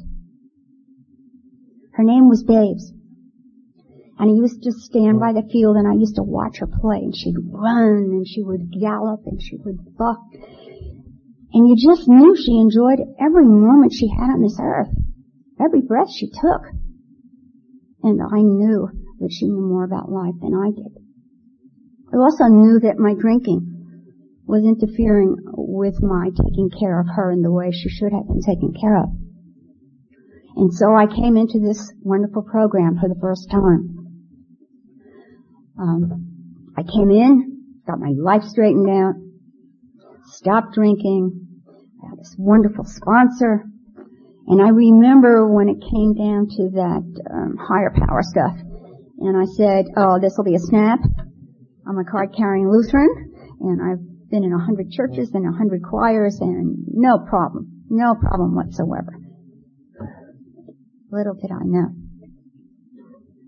[1.92, 2.92] Her name was Babes.
[4.18, 6.98] And I used to stand by the field and I used to watch her play
[6.98, 10.18] and she'd run and she would gallop and she would buck.
[11.52, 14.90] And you just knew she enjoyed every moment she had on this earth.
[15.60, 16.62] Every breath she took
[18.04, 18.88] and I knew
[19.20, 20.92] that she knew more about life than I did.
[22.12, 23.64] I also knew that my drinking
[24.46, 28.42] was interfering with my taking care of her in the way she should have been
[28.42, 29.08] taken care of.
[30.56, 33.88] And so I came into this wonderful program for the first time.
[35.80, 39.14] Um, I came in, got my life straightened out,
[40.26, 41.40] stopped drinking,
[42.04, 43.64] I had this wonderful sponsor,
[44.46, 48.56] and I remember when it came down to that um, higher power stuff,
[49.18, 51.00] and I said, "Oh, this will be a snap."
[51.86, 53.08] I'm a card-carrying Lutheran,
[53.60, 58.14] and I've been in a hundred churches and a hundred choirs, and no problem, no
[58.14, 59.16] problem whatsoever.
[61.10, 61.88] Little did I know.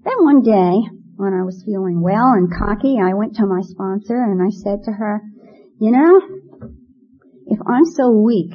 [0.04, 4.16] Then one day, when I was feeling well and cocky, I went to my sponsor
[4.16, 5.20] and I said to her,
[5.78, 6.20] "You know,
[7.48, 8.52] if I'm so weak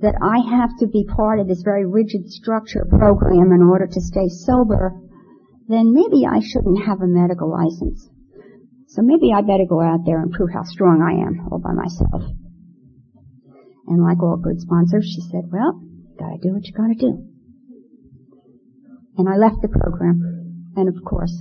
[0.00, 4.00] that I have to be part of this very rigid structure program in order to
[4.00, 4.92] stay sober,
[5.68, 8.08] then maybe I shouldn't have a medical license.
[8.88, 11.72] So maybe I better go out there and prove how strong I am all by
[11.72, 12.24] myself.
[13.88, 15.80] And like all good sponsors, she said, well,
[16.18, 17.24] gotta do what you gotta do.
[19.16, 20.72] And I left the program.
[20.76, 21.32] And of course,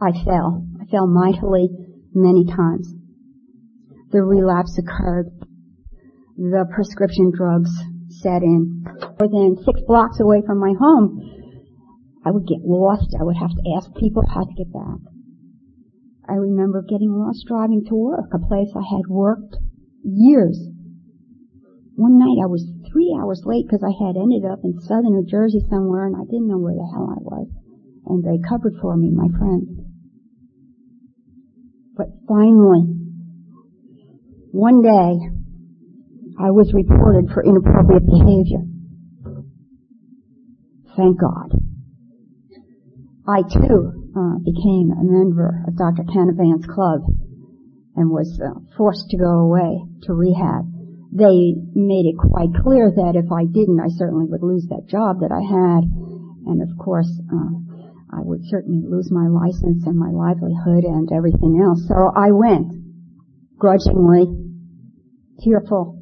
[0.00, 0.64] I fell.
[0.80, 1.68] I fell mightily
[2.14, 2.92] many times.
[4.10, 5.32] The relapse occurred
[6.38, 7.70] the prescription drugs
[8.22, 8.86] set in.
[9.18, 11.18] Within six blocks away from my home,
[12.24, 13.10] I would get lost.
[13.18, 15.02] I would have to ask people how to get back.
[16.30, 19.56] I remember getting lost driving to work, a place I had worked
[20.04, 20.54] years.
[21.96, 25.26] one night I was three hours late because I had ended up in southern New
[25.26, 27.48] Jersey somewhere and I didn't know where the hell I was.
[28.06, 29.74] And they covered for me, my friends.
[31.96, 32.94] But finally,
[34.52, 35.37] one day,
[36.38, 38.62] I was reported for inappropriate behavior.
[40.96, 41.50] Thank God.
[43.26, 46.06] I too uh, became a member of Dr.
[46.06, 47.02] Canavan's club
[47.96, 50.64] and was uh, forced to go away to rehab.
[51.10, 55.20] They made it quite clear that if I didn't, I certainly would lose that job
[55.20, 55.82] that I had,
[56.46, 57.50] and of course, uh,
[58.14, 61.82] I would certainly lose my license and my livelihood and everything else.
[61.88, 62.72] So I went,
[63.58, 64.30] grudgingly,
[65.42, 65.97] tearful.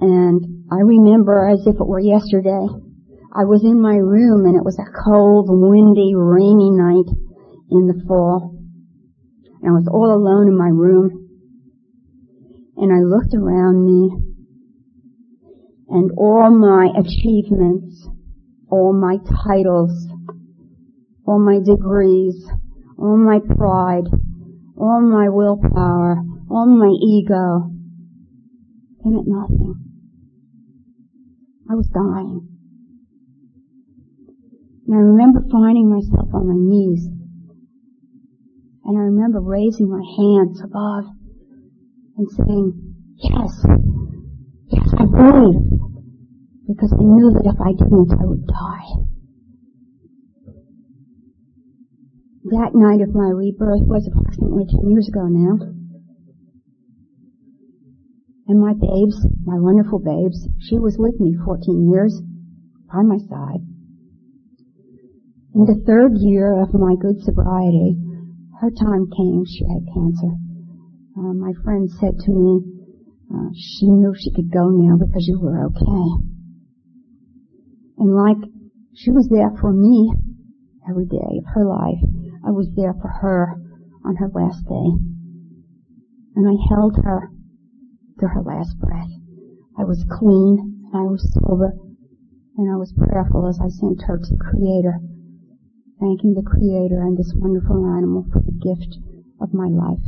[0.00, 2.66] And I remember as if it were yesterday,
[3.34, 7.10] I was in my room and it was a cold, windy, rainy night
[7.70, 8.54] in the fall.
[9.60, 11.28] And I was all alone in my room.
[12.76, 14.28] And I looked around me
[15.88, 18.06] and all my achievements,
[18.70, 20.06] all my titles,
[21.26, 22.46] all my degrees,
[22.98, 24.04] all my pride,
[24.76, 27.70] all my willpower, all my ego,
[29.02, 29.87] they meant nothing.
[31.70, 32.48] I was dying.
[34.86, 37.04] And I remember finding myself on my knees.
[38.84, 41.04] And I remember raising my hands above
[42.16, 42.72] and saying,
[43.20, 43.52] yes,
[44.72, 45.60] yes, I believe.
[46.66, 48.88] Because I knew that if I didn't, I would die.
[52.48, 55.77] That night of my rebirth was approximately 10 years ago now.
[58.48, 62.16] And my babes, my wonderful babes, she was with me 14 years
[62.88, 63.60] by my side.
[65.54, 68.00] In the third year of my good sobriety,
[68.60, 69.44] her time came.
[69.44, 70.32] She had cancer.
[71.12, 72.64] Uh, my friend said to me,
[73.28, 76.08] uh, she knew she could go now because you were okay.
[77.98, 78.40] And like
[78.94, 80.10] she was there for me
[80.88, 82.00] every day of her life,
[82.46, 83.60] I was there for her
[84.06, 84.88] on her last day.
[86.36, 87.30] And I held her
[88.20, 89.10] to her last breath.
[89.78, 91.72] I was clean, and I was sober,
[92.56, 95.00] and I was prayerful as I sent her to the Creator
[96.00, 98.98] thanking the Creator and this wonderful animal for the gift
[99.40, 99.98] of my life.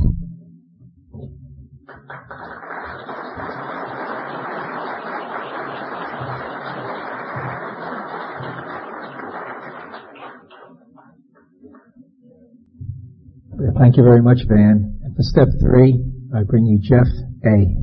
[13.77, 14.99] Thank you very much, Van.
[15.03, 15.99] And for step three,
[16.35, 17.07] I bring you Jeff
[17.45, 17.80] A.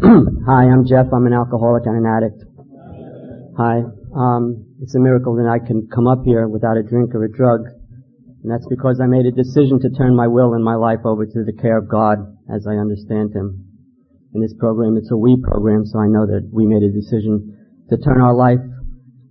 [0.48, 1.12] Hi, I'm Jeff.
[1.12, 2.40] I'm an alcoholic and an addict.
[3.60, 3.84] Hi.
[4.16, 7.30] Um, it's a miracle that I can come up here without a drink or a
[7.30, 7.68] drug.
[8.40, 11.26] And that's because I made a decision to turn my will and my life over
[11.26, 12.16] to the care of God
[12.48, 13.60] as I understand Him.
[14.32, 17.52] In this program, it's a we program, so I know that we made a decision
[17.90, 18.64] to turn our life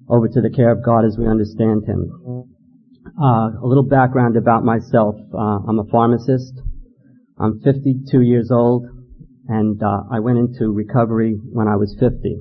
[0.08, 2.14] over to the care of God as we understand Him.
[3.18, 5.16] Uh, a little background about myself.
[5.34, 6.62] Uh, I'm a pharmacist.
[7.40, 8.99] I'm 52 years old
[9.50, 12.38] and uh, I went into recovery when I was 50.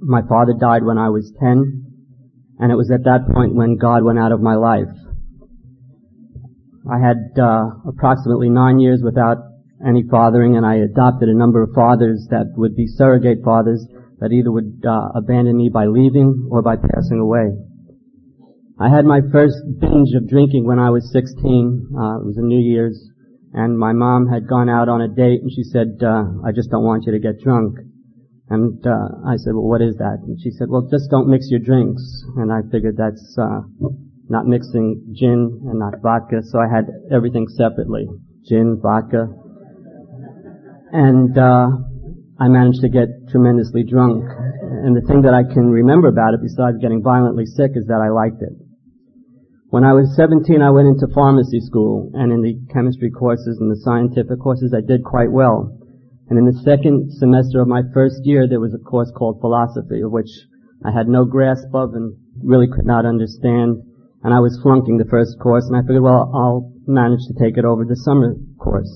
[0.00, 4.04] My father died when I was 10, and it was at that point when God
[4.04, 4.92] went out of my life.
[6.90, 9.38] I had uh, approximately nine years without
[9.86, 13.86] any fathering, and I adopted a number of fathers that would be surrogate fathers
[14.18, 17.48] that either would uh, abandon me by leaving or by passing away.
[18.78, 21.96] I had my first binge of drinking when I was 16.
[21.96, 23.11] Uh, it was a New Year's
[23.52, 26.70] and my mom had gone out on a date and she said, uh, I just
[26.70, 27.76] don't want you to get drunk.
[28.48, 30.20] And uh, I said, well, what is that?
[30.24, 32.02] And she said, well, just don't mix your drinks.
[32.36, 33.60] And I figured that's uh,
[34.28, 38.08] not mixing gin and not vodka, so I had everything separately.
[38.48, 39.28] Gin, vodka.
[40.92, 41.68] And uh,
[42.40, 44.24] I managed to get tremendously drunk.
[44.84, 48.00] And the thing that I can remember about it, besides getting violently sick, is that
[48.00, 48.52] I liked it.
[49.72, 53.72] When I was 17, I went into pharmacy school, and in the chemistry courses and
[53.72, 55.72] the scientific courses, I did quite well.
[56.28, 60.04] And in the second semester of my first year, there was a course called philosophy,
[60.04, 60.28] which
[60.84, 62.12] I had no grasp of and
[62.44, 63.80] really could not understand.
[64.20, 67.56] And I was flunking the first course, and I figured, well, I'll manage to take
[67.56, 68.92] it over the summer course.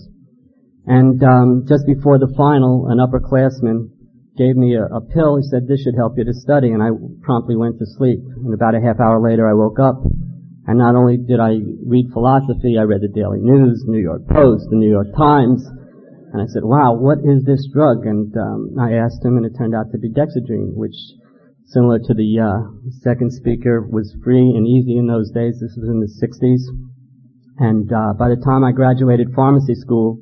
[0.85, 3.97] And um, just before the final, an upperclassman
[4.37, 5.41] gave me a, a pill.
[5.41, 6.93] He said, this should help you to study, and I
[7.25, 8.21] promptly went to sleep.
[8.21, 10.05] And about a half hour later, I woke up
[10.67, 14.67] and not only did I read philosophy, I read the Daily News, New York Post,
[14.71, 15.63] the New York Times,
[16.33, 18.05] and I said, wow, what is this drug?
[18.05, 20.97] And um, I asked him, and it turned out to be Dexedrine, which
[21.67, 22.61] similar to the uh,
[23.03, 25.59] second speaker, was free and easy in those days.
[25.59, 26.63] This was in the 60s.
[27.59, 30.21] And uh, by the time I graduated pharmacy school,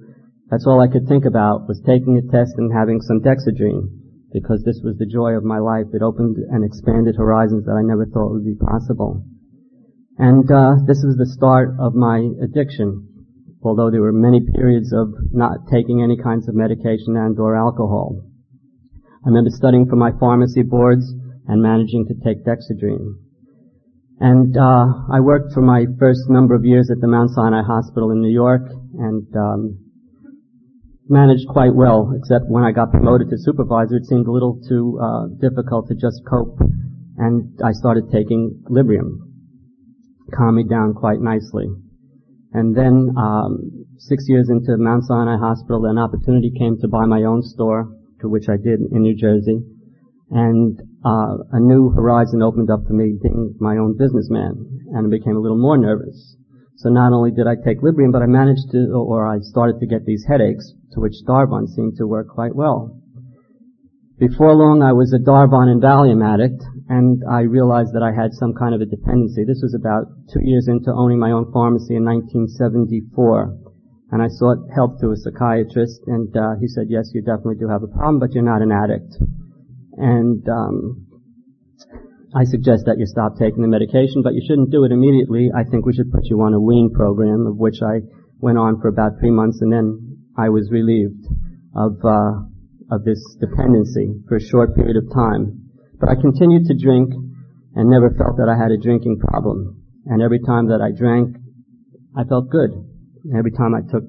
[0.51, 3.91] that's all I could think about was taking a test and having some dexedrine
[4.33, 5.87] because this was the joy of my life.
[5.93, 9.25] It opened and expanded horizons that I never thought would be possible.
[10.19, 13.09] And uh, this was the start of my addiction,
[13.63, 18.23] although there were many periods of not taking any kinds of medication and or alcohol.
[19.25, 21.13] I remember studying for my pharmacy boards
[21.49, 23.19] and managing to take dexedrine.
[24.21, 28.13] And uh, I worked for my first number of years at the Mount Sinai Hospital
[28.13, 28.63] in New York
[28.99, 29.79] and um,
[31.09, 35.01] managed quite well, except when I got promoted to supervisor, it seemed a little too
[35.03, 36.61] uh, difficult to just cope.
[37.19, 39.34] And I started taking Librium.
[40.33, 41.67] Calmed me down quite nicely.
[42.53, 47.25] And then, um, six years into Mount Sinai Hospital, an opportunity came to buy my
[47.25, 49.61] own store, to which I did in New Jersey.
[50.31, 55.11] And uh, a new horizon opened up for me being my own businessman, and I
[55.11, 56.37] became a little more nervous.
[56.77, 59.87] So not only did I take Librium, but I managed to, or I started to
[59.87, 63.01] get these headaches, to which Darvon seemed to work quite well.
[64.15, 68.31] Before long, I was a Darvon and Valium addict, and I realized that I had
[68.31, 69.43] some kind of a dependency.
[69.43, 74.15] This was about two years into owning my own pharmacy in 1974.
[74.15, 77.67] And I sought help through a psychiatrist, and uh, he said, yes, you definitely do
[77.67, 79.19] have a problem, but you're not an addict.
[79.99, 81.11] And um,
[82.39, 85.51] I suggest that you stop taking the medication, but you shouldn't do it immediately.
[85.51, 88.07] I think we should put you on a wean program, of which I
[88.39, 91.27] went on for about three months, and then I was relieved
[91.75, 92.54] of uh,
[92.91, 95.71] of this dependency for a short period of time.
[96.01, 97.13] But I continued to drink
[97.75, 99.83] and never felt that I had a drinking problem.
[100.07, 101.37] And every time that I drank,
[102.17, 102.71] I felt good.
[103.37, 104.05] Every time I took,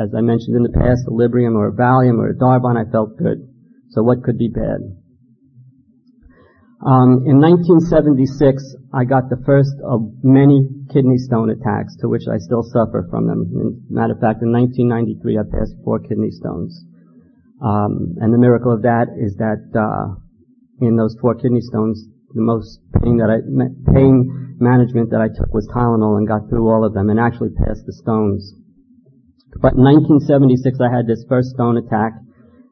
[0.00, 2.88] as I mentioned in the past, a Librium or a Valium or a Darvon, I
[2.90, 3.42] felt good.
[3.90, 4.80] So what could be bad?
[6.84, 8.60] Um, in 1976,
[8.92, 13.26] I got the first of many kidney stone attacks, to which I still suffer from
[13.26, 13.80] them.
[13.88, 16.76] Matter of fact, in 1993, I passed four kidney stones.
[17.62, 20.16] Um, and the miracle of that is that uh,
[20.80, 23.38] in those four kidney stones, the most pain that I
[23.94, 27.50] pain management that I took was Tylenol and got through all of them and actually
[27.50, 28.54] passed the stones.
[29.60, 32.12] But in 1976, I had this first stone attack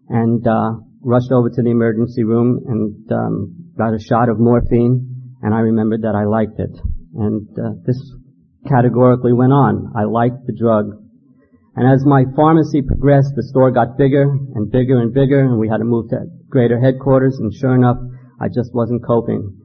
[0.09, 5.39] and uh, rushed over to the emergency room and um, got a shot of morphine,
[5.43, 6.75] and I remembered that I liked it.
[7.15, 7.99] And uh, this
[8.69, 9.93] categorically went on.
[9.97, 11.02] I liked the drug.
[11.75, 15.69] And as my pharmacy progressed, the store got bigger and bigger and bigger, and we
[15.69, 17.97] had to move to greater headquarters, and sure enough,
[18.41, 19.57] I just wasn't coping.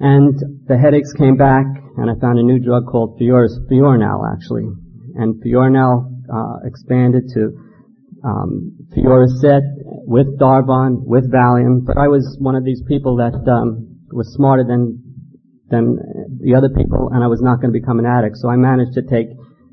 [0.00, 1.66] And the headaches came back,
[1.96, 4.64] and I found a new drug called Fioris, Fiorinal, actually.
[5.16, 7.52] And Fiorinal uh, expanded to
[8.24, 9.62] um, Fioricet
[10.08, 14.64] with Darvon, with Valium, but I was one of these people that um, was smarter
[14.64, 15.00] than
[15.70, 15.96] than
[16.40, 18.36] the other people, and I was not going to become an addict.
[18.36, 19.28] So I managed to take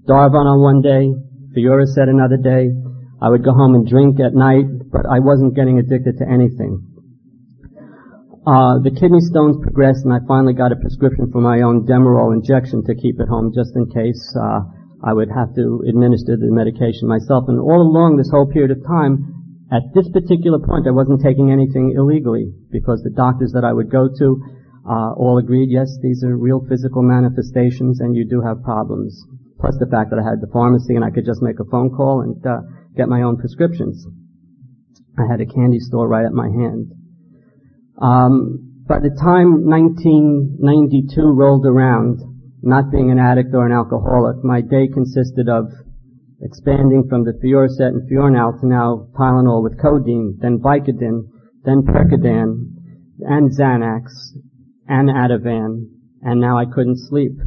[0.08, 1.12] Darvon on one day,
[1.54, 2.72] Fioricet another day.
[3.22, 6.88] I would go home and drink at night, but I wasn't getting addicted to anything.
[8.42, 12.34] Uh, the kidney stones progressed, and I finally got a prescription for my own Demerol
[12.34, 14.66] injection to keep at home just in case uh,
[15.06, 17.46] I would have to administer the medication myself.
[17.48, 19.30] And all along this whole period of time,
[19.70, 23.94] at this particular point, I wasn't taking anything illegally because the doctors that I would
[23.94, 24.28] go to
[24.90, 29.14] uh, all agreed, yes, these are real physical manifestations, and you do have problems.
[29.62, 31.94] Plus the fact that I had the pharmacy and I could just make a phone
[31.94, 32.66] call and uh,
[32.98, 34.06] get my own prescriptions.
[35.18, 36.92] I had a candy store right at my hand.
[38.02, 42.20] Um, by the time 1992 rolled around,
[42.64, 45.70] not being an addict or an alcoholic, my day consisted of
[46.42, 51.30] expanding from the Fioricet and Fiorinal to now Tylenol with codeine, then Vicodin,
[51.64, 52.74] then Percodan,
[53.22, 54.10] and Xanax,
[54.88, 55.86] and Ativan,
[56.24, 57.38] and now I couldn't sleep.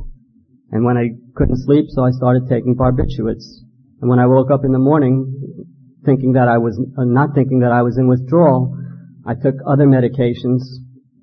[0.75, 3.63] And when I couldn't sleep, so I started taking barbiturates.
[4.03, 5.65] And when I woke up in the morning,
[6.05, 8.77] thinking that I was, uh, not thinking that I was in withdrawal,
[9.25, 10.61] I took other medications,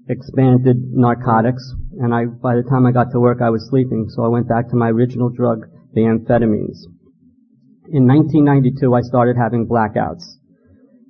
[0.09, 1.61] expanded narcotics,
[1.99, 4.47] and I, by the time I got to work, I was sleeping, so I went
[4.47, 6.87] back to my original drug, the amphetamines
[7.91, 10.23] in 1992, I started having blackouts.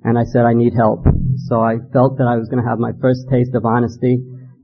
[0.02, 1.06] And I said, I need help.
[1.46, 4.18] So I felt that I was going to have my first taste of honesty.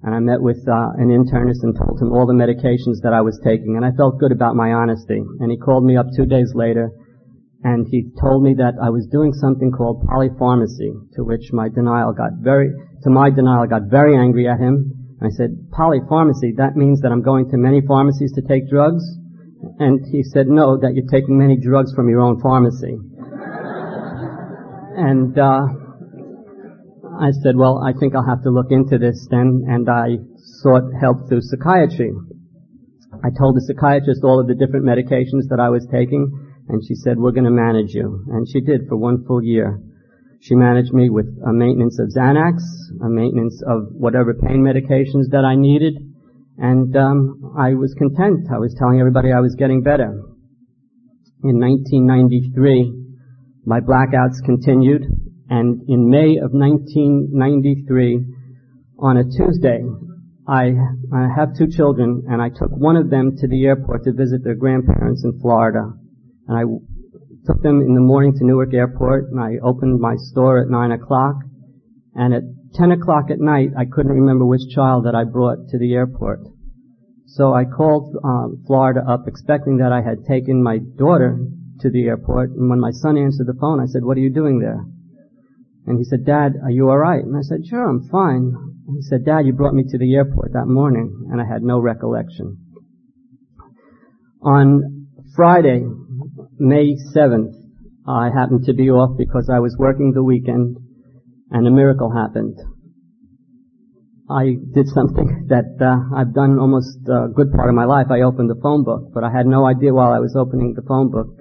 [0.08, 3.20] And I met with uh, an internist and told him all the medications that I
[3.20, 3.76] was taking.
[3.76, 5.20] And I felt good about my honesty.
[5.20, 6.88] And he called me up two days later
[7.62, 12.14] and he told me that I was doing something called polypharmacy, to which my denial
[12.16, 12.70] got very,
[13.02, 14.96] to my denial, I got very angry at him.
[15.20, 19.04] I said, polypharmacy, that means that I'm going to many pharmacies to take drugs?
[19.78, 22.96] And he said, no, that you're taking many drugs from your own pharmacy.
[24.96, 25.66] and, uh,
[27.18, 30.18] I said, well, I think I'll have to look into this then, and I
[30.62, 32.12] sought help through psychiatry.
[33.24, 36.30] I told the psychiatrist all of the different medications that I was taking,
[36.68, 38.24] and she said, we're to manage you.
[38.30, 39.80] And she did for one full year.
[40.40, 42.62] She managed me with a maintenance of Xanax,
[43.02, 45.98] a maintenance of whatever pain medications that I needed,
[46.58, 48.46] and um, I was content.
[48.52, 50.22] I was telling everybody I was getting better.
[51.42, 52.98] In 1993,
[53.64, 55.02] my blackouts continued,
[55.48, 58.24] and in May of 1993,
[58.98, 59.80] on a Tuesday,
[60.46, 60.72] I,
[61.12, 64.44] I have two children, and I took one of them to the airport to visit
[64.44, 65.92] their grandparents in Florida.
[66.48, 66.62] And I
[67.46, 70.92] took them in the morning to Newark Airport, and I opened my store at 9
[70.92, 71.36] o'clock.
[72.14, 72.42] And at
[72.74, 76.40] 10 o'clock at night, I couldn't remember which child that I brought to the airport.
[77.26, 81.38] So I called um, Florida up, expecting that I had taken my daughter
[81.80, 82.50] to the airport.
[82.50, 84.82] And when my son answered the phone, I said, "What are you doing there?"
[85.88, 88.52] And he said, "Dad, are you all right?" And I said, "Sure, I'm fine."
[88.86, 91.62] And he said, "Dad, you brought me to the airport that morning," and I had
[91.62, 92.58] no recollection.
[94.42, 95.88] On Friday,
[96.58, 97.54] May 7th,
[98.06, 100.76] I happened to be off because I was working the weekend,
[101.50, 102.58] and a miracle happened.
[104.28, 108.08] I did something that uh, I've done almost a good part of my life.
[108.10, 110.82] I opened the phone book, but I had no idea while I was opening the
[110.82, 111.37] phone book.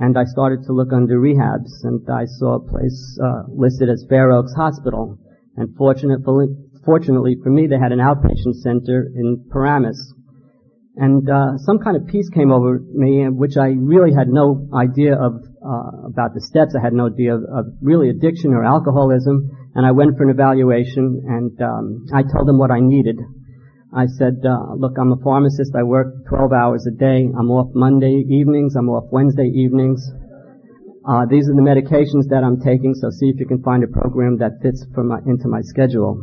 [0.00, 4.06] And I started to look under rehabs, and I saw a place uh, listed as
[4.08, 5.18] Fair Oaks Hospital.
[5.56, 6.46] And fortunately,
[6.84, 10.14] fortunately for me, they had an outpatient center in Paramus.
[10.94, 15.14] And uh, some kind of peace came over me, which I really had no idea
[15.14, 16.74] of uh, about the steps.
[16.78, 19.50] I had no idea of, of, really addiction or alcoholism.
[19.74, 23.18] And I went for an evaluation, and um, I told them what I needed.
[23.94, 25.72] I said, uh, look, I'm a pharmacist.
[25.74, 27.24] I work 12 hours a day.
[27.24, 28.76] I'm off Monday evenings.
[28.76, 30.04] I'm off Wednesday evenings.
[31.08, 33.88] Uh, these are the medications that I'm taking, so see if you can find a
[33.88, 36.20] program that fits my, into my schedule.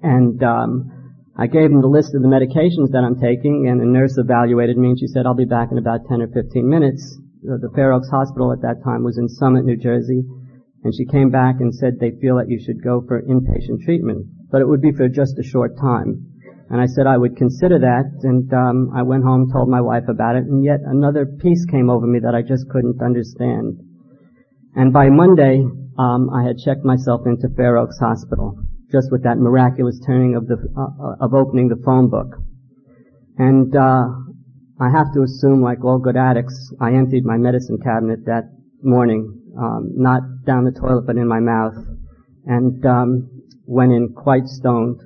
[0.00, 0.88] And um,
[1.36, 4.78] I gave him the list of the medications that I'm taking, and the nurse evaluated
[4.78, 7.20] me, and she said, I'll be back in about 10 or 15 minutes.
[7.42, 10.24] The, the Fair Oaks Hospital at that time was in Summit, New Jersey,
[10.84, 14.24] and she came back and said they feel that you should go for inpatient treatment
[14.52, 16.28] but it would be for just a short time.
[16.68, 20.04] And I said I would consider that, and um, I went home, told my wife
[20.08, 23.80] about it, and yet another peace came over me that I just couldn't understand.
[24.74, 25.64] And by Monday,
[25.98, 28.56] um, I had checked myself into Fair Oaks Hospital,
[28.90, 32.36] just with that miraculous turning of the uh, of opening the phone book.
[33.36, 34.08] And uh,
[34.80, 38.48] I have to assume, like all good addicts, I emptied my medicine cabinet that
[38.82, 39.28] morning,
[39.58, 41.76] um, not down the toilet, but in my mouth.
[42.46, 43.31] And um,
[43.72, 45.00] went in quite stoned,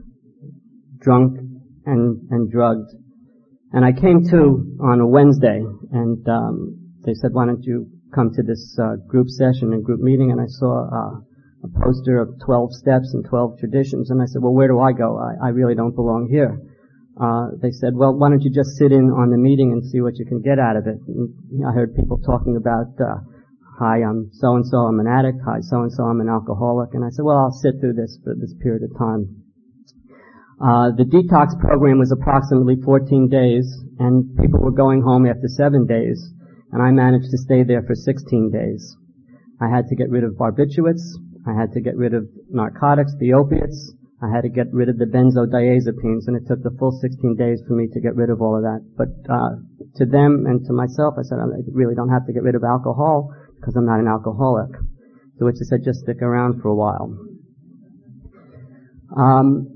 [0.99, 1.39] drunk,
[1.87, 2.91] and, and drugged.
[3.73, 5.63] And I came to on a Wednesday,
[5.93, 10.01] and um, they said, "Why don't you come to this uh, group session and group
[10.01, 11.15] meeting?" And I saw uh,
[11.63, 14.93] a poster of 12 steps and 12 traditions, and I said, "Well, where do I
[14.93, 15.19] go?
[15.19, 16.59] I, I really don't belong here."
[17.21, 20.01] Uh, they said, "Well, why don't you just sit in on the meeting and see
[20.01, 21.31] what you can get out of it?" And
[21.67, 23.21] I heard people talking about uh,
[23.79, 25.39] hi, I'm so and so, I'm an addict.
[25.45, 26.95] Hi, so and so, I'm an alcoholic.
[26.95, 29.45] And I said, well, I'll sit through this for this period of time.
[30.57, 33.69] Uh, the detox program was approximately 14 days,
[33.99, 36.33] and people were going home after seven days,
[36.73, 38.97] and I managed to stay there for 16 days.
[39.61, 41.05] I had to get rid of barbiturates.
[41.47, 43.93] I had to get rid of narcotics, the opiates.
[44.23, 47.61] I had to get rid of the benzodiazepines, and it took the full 16 days
[47.69, 48.81] for me to get rid of all of that.
[48.97, 49.61] But uh,
[50.01, 52.65] to them and to myself, I said, I really don't have to get rid of
[52.65, 53.37] alcohol
[53.67, 54.71] because I'm not an alcoholic.
[55.39, 57.19] To which I said, just stick around for a while.
[59.17, 59.75] Um,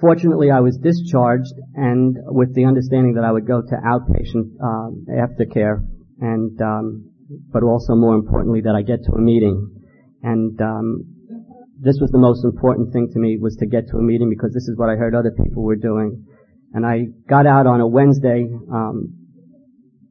[0.00, 5.06] fortunately, I was discharged, and with the understanding that I would go to outpatient um,
[5.08, 5.86] aftercare,
[6.18, 7.10] and um,
[7.52, 9.70] but also more importantly that I get to a meeting.
[10.22, 11.04] And um,
[11.78, 14.52] this was the most important thing to me was to get to a meeting because
[14.52, 16.26] this is what I heard other people were doing.
[16.74, 19.14] And I got out on a Wednesday, um,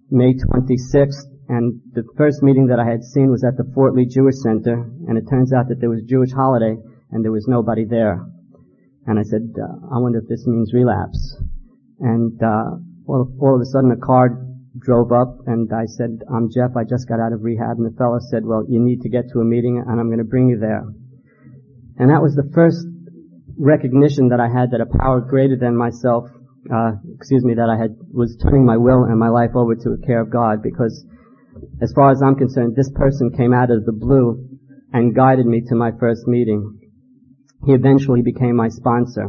[0.10, 4.08] May 26th, and the first meeting that I had seen was at the Fort Lee
[4.08, 6.80] Jewish Center, and it turns out that there was a Jewish holiday,
[7.12, 8.24] and there was nobody there.
[9.06, 11.20] And I said, uh, I wonder if this means relapse.
[12.00, 14.32] And uh, well, all of a sudden a car
[14.80, 17.98] drove up, and I said, I'm Jeff, I just got out of rehab, and the
[18.00, 20.48] fellow said, well, you need to get to a meeting, and I'm going to bring
[20.48, 20.88] you there.
[22.00, 22.88] And that was the first
[23.60, 26.32] recognition that I had that a power greater than myself,
[26.72, 29.90] uh, excuse me, that I had was turning my will and my life over to
[29.92, 31.04] the care of God because
[31.82, 34.48] as far as I'm concerned, this person came out of the blue
[34.94, 36.80] and guided me to my first meeting.
[37.66, 39.28] He eventually became my sponsor.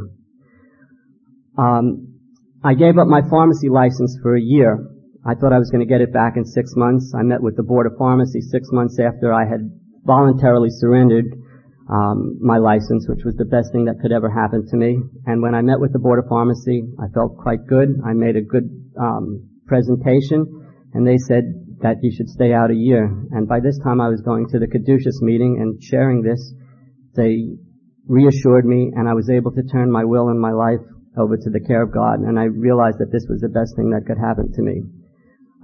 [1.58, 2.18] Um,
[2.64, 4.78] I gave up my pharmacy license for a year.
[5.24, 7.12] I thought I was going to get it back in six months.
[7.14, 9.60] I met with the board of pharmacy six months after I had
[10.04, 11.26] voluntarily surrendered.
[11.92, 14.98] um, my license, which was the best thing that could ever happen to me.
[15.26, 18.00] And when I met with the Board of Pharmacy, I felt quite good.
[18.04, 20.46] I made a good um, presentation,
[20.94, 21.44] and they said
[21.82, 23.04] that you should stay out a year.
[23.32, 26.54] And by this time, I was going to the caduceus meeting and sharing this.
[27.14, 27.58] They
[28.06, 30.80] reassured me, and I was able to turn my will and my life
[31.18, 32.20] over to the care of God.
[32.20, 34.82] And I realized that this was the best thing that could happen to me.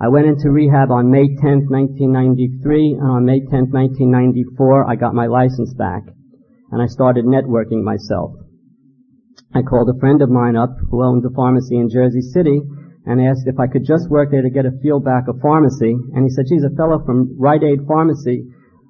[0.01, 5.15] I went into rehab on May 10th, 1993, and on May 10th, 1994, I got
[5.15, 6.03] my license back,
[6.71, 8.35] and I started networking myself.
[9.55, 12.61] I called a friend of mine up who owned a pharmacy in Jersey City
[13.09, 15.97] and asked if I could just work there to get a feel back of pharmacy,
[16.13, 18.45] and he said, geez, a fellow from Rite Aid Pharmacy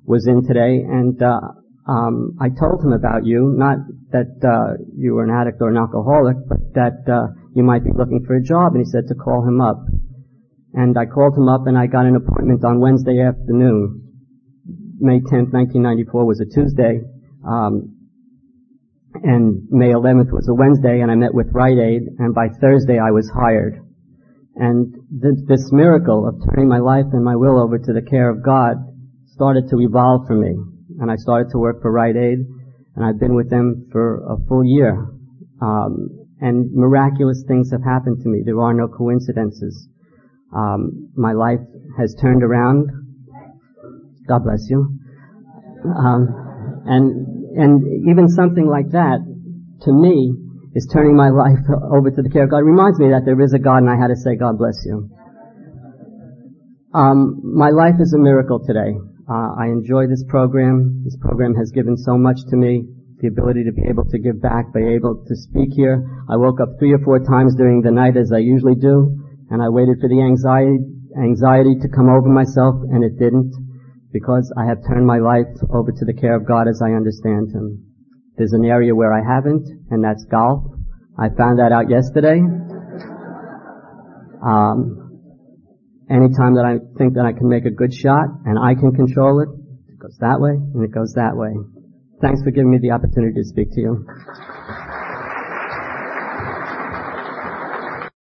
[0.04, 1.38] was in today, and uh,
[1.86, 3.78] um, I told him about you, not
[4.10, 7.94] that uh, you were an addict or an alcoholic, but that uh, you might be
[7.94, 9.86] looking for a job, and he said to call him up.
[10.74, 14.04] And I called him up and I got an appointment on Wednesday afternoon.
[15.00, 17.00] May 10th, 1994 was a Tuesday.
[17.46, 17.96] Um,
[19.14, 22.98] and May 11th was a Wednesday and I met with Rite Aid and by Thursday
[22.98, 23.80] I was hired.
[24.58, 24.92] And
[25.22, 28.44] th- this miracle of turning my life and my will over to the care of
[28.44, 28.76] God
[29.26, 30.50] started to evolve for me.
[30.98, 32.38] And I started to work for Rite Aid
[32.96, 35.06] and I've been with them for a full year.
[35.62, 38.42] Um, and miraculous things have happened to me.
[38.44, 39.88] There are no coincidences.
[40.54, 41.60] Um, my life
[41.96, 42.90] has turned around.
[44.26, 44.98] God bless you.
[45.84, 49.18] Um, and and even something like that,
[49.82, 50.34] to me,
[50.74, 51.60] is turning my life
[51.92, 52.64] over to the care of God.
[52.64, 55.08] Reminds me that there is a God, and I had to say, God bless you.
[56.94, 58.96] Um, my life is a miracle today.
[59.28, 61.04] Uh, I enjoy this program.
[61.04, 62.88] This program has given so much to me.
[63.20, 66.06] The ability to be able to give back, be able to speak here.
[66.30, 69.18] I woke up three or four times during the night as I usually do
[69.50, 70.78] and I waited for the anxiety,
[71.16, 73.52] anxiety to come over myself, and it didn't,
[74.12, 77.52] because I have turned my life over to the care of God as I understand
[77.52, 77.87] Him.
[78.38, 80.62] There's an area where I haven't, and that's golf.
[81.18, 82.38] I found that out yesterday.
[84.38, 85.08] Um,
[86.08, 89.40] anytime that I think that I can make a good shot and I can control
[89.42, 89.48] it,
[89.90, 91.50] it goes that way and it goes that way.
[92.22, 94.06] Thanks for giving me the opportunity to speak to you.